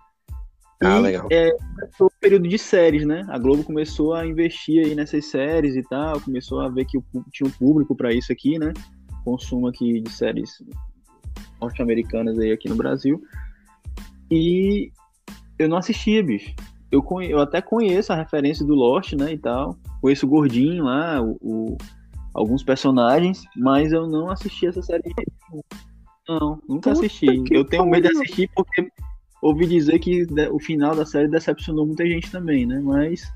Ah, 0.81 0.99
E, 0.99 1.01
legal. 1.01 1.27
é, 1.31 1.51
começou 1.75 2.07
o 2.07 2.11
período 2.19 2.47
de 2.47 2.57
séries, 2.57 3.05
né? 3.05 3.25
A 3.29 3.37
Globo 3.39 3.63
começou 3.63 4.13
a 4.13 4.25
investir 4.25 4.85
aí 4.85 4.93
nessas 4.95 5.25
séries 5.25 5.75
e 5.75 5.81
tal, 5.83 6.21
começou 6.21 6.59
a 6.61 6.69
ver 6.69 6.85
que 6.85 6.99
tinha 7.31 7.47
um 7.47 7.51
público 7.51 7.95
para 7.95 8.13
isso 8.13 8.31
aqui, 8.31 8.59
né? 8.59 8.73
Consumo 9.25 9.67
aqui 9.67 9.99
de 10.01 10.11
séries 10.11 10.61
norte-americanas 11.59 12.37
aí 12.37 12.51
aqui 12.51 12.69
no 12.69 12.75
Brasil. 12.75 13.21
E 14.29 14.91
eu 15.57 15.67
não 15.67 15.77
assistia, 15.77 16.23
bicho. 16.23 16.53
Eu, 16.91 17.01
conhe- 17.01 17.31
eu 17.31 17.39
até 17.39 17.61
conheço 17.61 18.13
a 18.13 18.15
referência 18.15 18.65
do 18.65 18.75
Lost, 18.75 19.13
né, 19.13 19.33
e 19.33 19.37
tal. 19.37 19.77
Conheço 20.01 20.25
o 20.25 20.29
Gordinho 20.29 20.83
lá, 20.85 21.21
o, 21.21 21.37
o- 21.41 21.77
alguns 22.33 22.63
personagens, 22.63 23.43
mas 23.55 23.91
eu 23.91 24.07
não 24.07 24.29
assisti 24.29 24.67
essa 24.67 24.81
série. 24.81 25.03
Não, 26.29 26.61
nunca 26.67 26.91
Puta 26.91 26.91
assisti. 26.91 27.43
Eu 27.51 27.65
tenho 27.65 27.85
medo 27.85 28.07
de 28.09 28.15
assistir 28.17 28.49
porque 28.55 28.87
ouvi 29.41 29.65
dizer 29.67 29.99
que 29.99 30.25
o 30.51 30.59
final 30.59 30.95
da 30.95 31.05
série 31.05 31.27
decepcionou 31.27 31.85
muita 31.85 32.05
gente 32.05 32.31
também, 32.31 32.65
né? 32.65 32.79
Mas. 32.83 33.31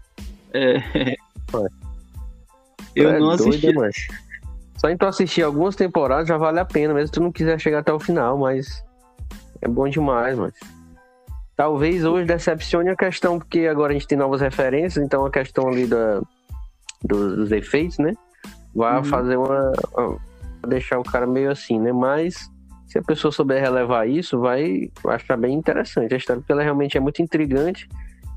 é, 0.53 0.75
eu 2.95 3.09
É 3.09 3.19
não 3.19 3.31
assisti. 3.31 3.71
mas 3.73 3.95
Só 4.77 4.89
em 4.89 4.97
tu 4.97 5.05
assistir 5.05 5.43
algumas 5.43 5.75
temporadas 5.75 6.27
já 6.27 6.37
vale 6.37 6.59
a 6.59 6.65
pena, 6.65 6.93
mesmo 6.93 7.07
se 7.07 7.13
tu 7.13 7.21
não 7.21 7.31
quiser 7.31 7.59
chegar 7.59 7.79
até 7.79 7.93
o 7.93 7.99
final, 7.99 8.37
mas 8.37 8.83
é 9.61 9.67
bom 9.67 9.87
demais, 9.87 10.37
mas. 10.37 10.53
Talvez 11.55 12.03
hoje 12.03 12.25
decepcione 12.25 12.89
a 12.89 12.95
questão, 12.95 13.37
porque 13.37 13.67
agora 13.67 13.91
a 13.91 13.93
gente 13.93 14.07
tem 14.07 14.17
novas 14.17 14.41
referências, 14.41 15.03
então 15.03 15.23
a 15.25 15.29
questão 15.29 15.67
ali 15.67 15.85
da, 15.85 16.19
dos, 17.03 17.35
dos 17.35 17.51
efeitos, 17.51 17.99
né? 17.99 18.13
Vai 18.73 18.97
Uhum. 18.97 19.03
fazer 19.03 19.37
uma- 19.37 19.71
deixar 20.67 20.97
o 20.97 21.03
cara 21.03 21.27
meio 21.27 21.51
assim, 21.51 21.77
né? 21.79 21.91
Mas 21.93 22.49
se 22.91 22.97
a 22.99 23.01
pessoa 23.01 23.31
souber 23.31 23.61
relevar 23.61 24.05
isso, 24.09 24.37
vai 24.37 24.91
achar 25.05 25.37
bem 25.37 25.53
interessante 25.53 26.13
a 26.13 26.17
história, 26.17 26.41
porque 26.41 26.51
ela 26.51 26.61
realmente 26.61 26.97
é 26.97 26.99
muito 26.99 27.21
intrigante. 27.21 27.87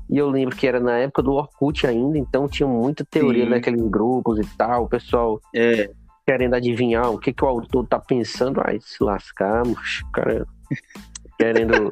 E 0.09 0.17
eu 0.17 0.29
lembro 0.29 0.55
que 0.55 0.65
era 0.65 0.79
na 0.79 0.97
época 0.97 1.21
do 1.23 1.33
Orkut 1.33 1.85
ainda, 1.85 2.17
então 2.17 2.47
tinha 2.47 2.67
muita 2.67 3.03
teoria 3.03 3.43
Sim. 3.43 3.49
daqueles 3.49 3.81
grupos 3.89 4.39
e 4.39 4.45
tal, 4.57 4.83
o 4.85 4.87
pessoal 4.87 5.41
É, 5.53 5.89
querendo 6.25 6.53
adivinhar 6.53 7.11
o 7.11 7.17
que, 7.19 7.33
que 7.33 7.43
o 7.43 7.47
autor 7.47 7.85
tá 7.85 7.99
pensando. 7.99 8.61
Ai, 8.63 8.79
se 8.79 9.03
lascar, 9.03 9.63
o 9.67 9.75
cara 10.13 10.45
querendo 11.37 11.91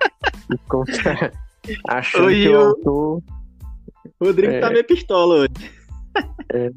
encontrar, 0.49 1.33
achando 1.89 2.27
Oi, 2.27 2.33
que 2.35 2.47
o 2.49 2.53
eu- 2.53 2.61
autor. 2.67 3.21
Rodrigo 4.21 4.53
É. 4.53 4.59
tá 4.61 4.69
meio 4.69 4.85
pistola 4.85 5.35
hoje. 5.35 6.73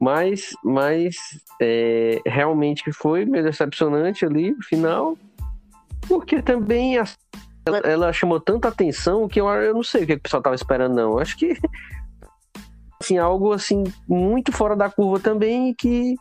Mas, 0.00 0.50
mas 0.64 1.16
é, 1.60 2.20
realmente 2.24 2.92
foi 2.92 3.24
meio 3.24 3.44
decepcionante 3.44 4.24
ali 4.24 4.52
no 4.52 4.62
final, 4.62 5.16
porque 6.06 6.40
também 6.40 6.98
a- 6.98 7.04
ela, 7.66 7.78
ela 7.78 8.12
chamou 8.12 8.40
tanta 8.40 8.68
atenção 8.68 9.26
que 9.28 9.40
eu, 9.40 9.48
eu 9.48 9.74
não 9.74 9.82
sei 9.82 10.04
o 10.04 10.06
que 10.06 10.12
o 10.14 10.20
pessoal 10.20 10.42
tava 10.42 10.54
esperando, 10.54 10.94
não. 10.94 11.18
Acho 11.18 11.36
que 11.36 11.56
assim, 13.00 13.18
algo 13.18 13.52
assim 13.52 13.84
muito 14.08 14.52
fora 14.52 14.74
da 14.76 14.88
curva 14.90 15.20
também 15.20 15.74
que 15.74 16.14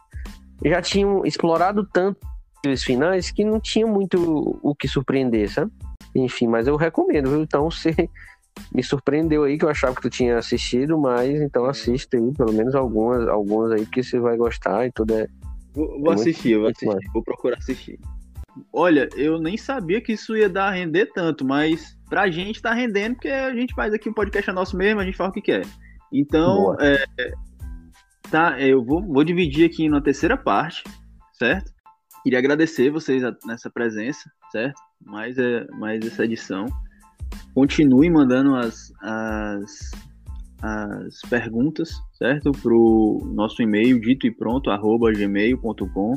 já 0.66 0.82
tinham 0.82 1.26
explorado 1.26 1.88
tanto 1.92 2.20
os 2.66 2.84
finais 2.84 3.32
que 3.32 3.46
não 3.46 3.60
tinha 3.60 3.88
muito 3.88 4.60
o 4.62 4.76
que 4.76 4.88
surpreender, 4.88 5.52
sabe? 5.52 5.72
Enfim, 6.16 6.48
mas 6.48 6.68
eu 6.68 6.76
recomendo, 6.76 7.30
viu? 7.30 7.42
Então 7.44 7.70
você 7.72 8.10
me 8.74 8.84
surpreendeu 8.84 9.44
aí 9.44 9.58
que 9.58 9.66
eu 9.66 9.70
achava 9.70 9.96
que 9.96 10.02
tu 10.02 10.10
tinha 10.10 10.38
assistido, 10.38 10.98
mas 10.98 11.40
então 11.42 11.66
assista 11.66 12.18
aí, 12.18 12.34
pelo 12.34 12.54
menos 12.54 12.76
algumas, 12.76 13.28
algumas 13.28 13.72
aí 13.72 13.86
que 13.86 14.04
você 14.04 14.20
vai 14.20 14.36
gostar 14.38 14.86
e 14.88 14.92
tudo 14.92 15.14
é. 15.16 15.28
Vou, 15.74 15.88
vou 15.88 15.98
muito- 16.00 16.14
assistir, 16.22 16.52
eu 16.52 16.62
vou 16.62 16.70
assistir, 16.70 17.12
vou 17.14 17.24
procurar 17.24 17.58
assistir. 17.58 18.00
Olha, 18.74 19.08
eu 19.16 19.40
nem 19.40 19.56
sabia 19.56 20.02
que 20.02 20.14
isso 20.14 20.36
ia 20.36 20.50
dar 20.50 20.70
a 20.70 20.72
render 20.72 21.08
tanto, 21.14 21.46
mas 21.46 21.96
pra 22.10 22.30
gente 22.30 22.62
tá 22.62 22.74
rendendo, 22.74 23.14
porque 23.14 23.28
a 23.28 23.54
gente 23.54 23.76
faz 23.76 23.94
aqui 23.94 24.10
um 24.10 24.14
podcast 24.14 24.52
nosso 24.52 24.76
mesmo, 24.76 25.00
a 25.00 25.06
gente 25.06 25.16
fala 25.18 25.30
o 25.30 25.34
que 25.34 25.42
quer. 25.42 25.64
Então, 26.12 26.76
é, 26.80 26.98
tá, 28.32 28.60
eu 28.60 28.84
vou, 28.84 29.02
vou 29.06 29.24
dividir 29.24 29.66
aqui 29.66 29.88
na 29.88 30.02
terceira 30.02 30.36
parte, 30.36 30.84
certo? 31.34 31.72
Queria 32.24 32.40
agradecer 32.40 32.90
vocês 32.90 33.24
a- 33.24 33.36
nessa 33.46 33.70
presença, 33.70 34.30
certo? 34.52 34.82
Mais, 35.06 35.38
é, 35.38 35.66
mais 35.80 36.04
essa 36.06 36.26
edição. 36.26 36.66
Continue 37.54 38.10
mandando 38.10 38.56
as, 38.56 38.92
as, 39.02 39.92
as 40.62 41.22
perguntas, 41.30 41.92
certo? 42.14 42.52
Pro 42.52 43.22
nosso 43.34 43.62
e-mail, 43.62 44.00
dito 44.00 44.28
e 44.28 44.32
pronto, 44.32 44.70
arroba 44.70 45.12
gmail.com. 45.12 46.14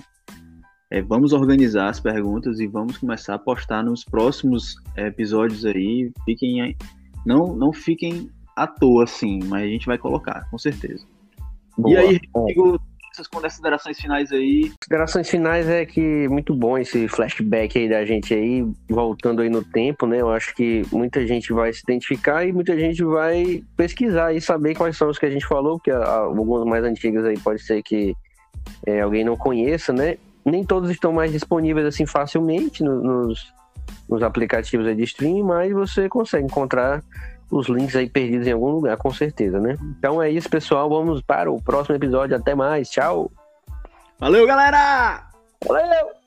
É, 0.90 1.00
vamos 1.00 1.32
organizar 1.32 1.88
as 1.88 2.00
perguntas 2.00 2.58
e 2.58 2.66
vamos 2.66 2.98
começar 2.98 3.34
a 3.34 3.38
postar 3.38 3.84
nos 3.84 4.04
próximos 4.04 4.74
episódios 4.96 5.64
aí. 5.64 6.10
Fiquem 6.24 6.60
aí- 6.60 6.76
não, 7.24 7.54
não 7.54 7.72
fiquem 7.72 8.28
à 8.56 8.66
toa, 8.66 9.04
assim, 9.04 9.38
mas 9.44 9.62
a 9.62 9.68
gente 9.68 9.86
vai 9.86 9.96
colocar, 9.96 10.48
com 10.50 10.58
certeza. 10.58 11.06
Boa. 11.78 11.94
E 11.94 11.96
aí. 11.96 12.20
Rodrigo, 12.34 12.80
essas 13.12 13.26
considerações 13.26 13.98
finais 13.98 14.30
aí. 14.32 14.70
Considerações 14.80 15.28
finais 15.28 15.68
é 15.68 15.84
que 15.84 16.28
muito 16.28 16.54
bom 16.54 16.78
esse 16.78 17.08
flashback 17.08 17.78
aí 17.78 17.88
da 17.88 18.04
gente 18.04 18.32
aí, 18.32 18.64
voltando 18.88 19.42
aí 19.42 19.50
no 19.50 19.64
tempo, 19.64 20.06
né? 20.06 20.20
Eu 20.20 20.30
acho 20.30 20.54
que 20.54 20.82
muita 20.92 21.26
gente 21.26 21.52
vai 21.52 21.72
se 21.72 21.80
identificar 21.82 22.44
e 22.46 22.52
muita 22.52 22.78
gente 22.78 23.02
vai 23.04 23.62
pesquisar 23.76 24.32
e 24.32 24.40
saber 24.40 24.74
quais 24.76 24.96
são 24.96 25.08
os 25.08 25.18
que 25.18 25.26
a 25.26 25.30
gente 25.30 25.46
falou, 25.46 25.76
porque 25.78 25.90
algumas 25.90 26.64
mais 26.64 26.84
antigas 26.84 27.24
aí 27.24 27.38
pode 27.38 27.62
ser 27.62 27.82
que 27.82 28.14
é, 28.86 29.00
alguém 29.00 29.24
não 29.24 29.36
conheça, 29.36 29.92
né? 29.92 30.16
Nem 30.44 30.64
todos 30.64 30.90
estão 30.90 31.12
mais 31.12 31.32
disponíveis 31.32 31.86
assim 31.86 32.06
facilmente 32.06 32.82
no- 32.82 33.02
nos, 33.02 33.52
nos 34.08 34.22
aplicativos 34.22 34.86
de 34.96 35.02
streaming, 35.02 35.42
mas 35.42 35.72
você 35.72 36.08
consegue 36.08 36.44
encontrar 36.46 37.02
os 37.50 37.68
links 37.68 37.96
aí 37.96 38.08
perdidos 38.08 38.46
em 38.46 38.52
algum 38.52 38.70
lugar, 38.70 38.96
com 38.96 39.12
certeza, 39.12 39.58
né? 39.58 39.76
Então 39.98 40.22
é 40.22 40.30
isso, 40.30 40.48
pessoal. 40.48 40.88
Vamos 40.88 41.20
para 41.20 41.50
o 41.50 41.60
próximo 41.60 41.96
episódio. 41.96 42.36
Até 42.36 42.54
mais. 42.54 42.88
Tchau. 42.88 43.30
Valeu, 44.18 44.46
galera! 44.46 45.26
Valeu! 45.66 46.19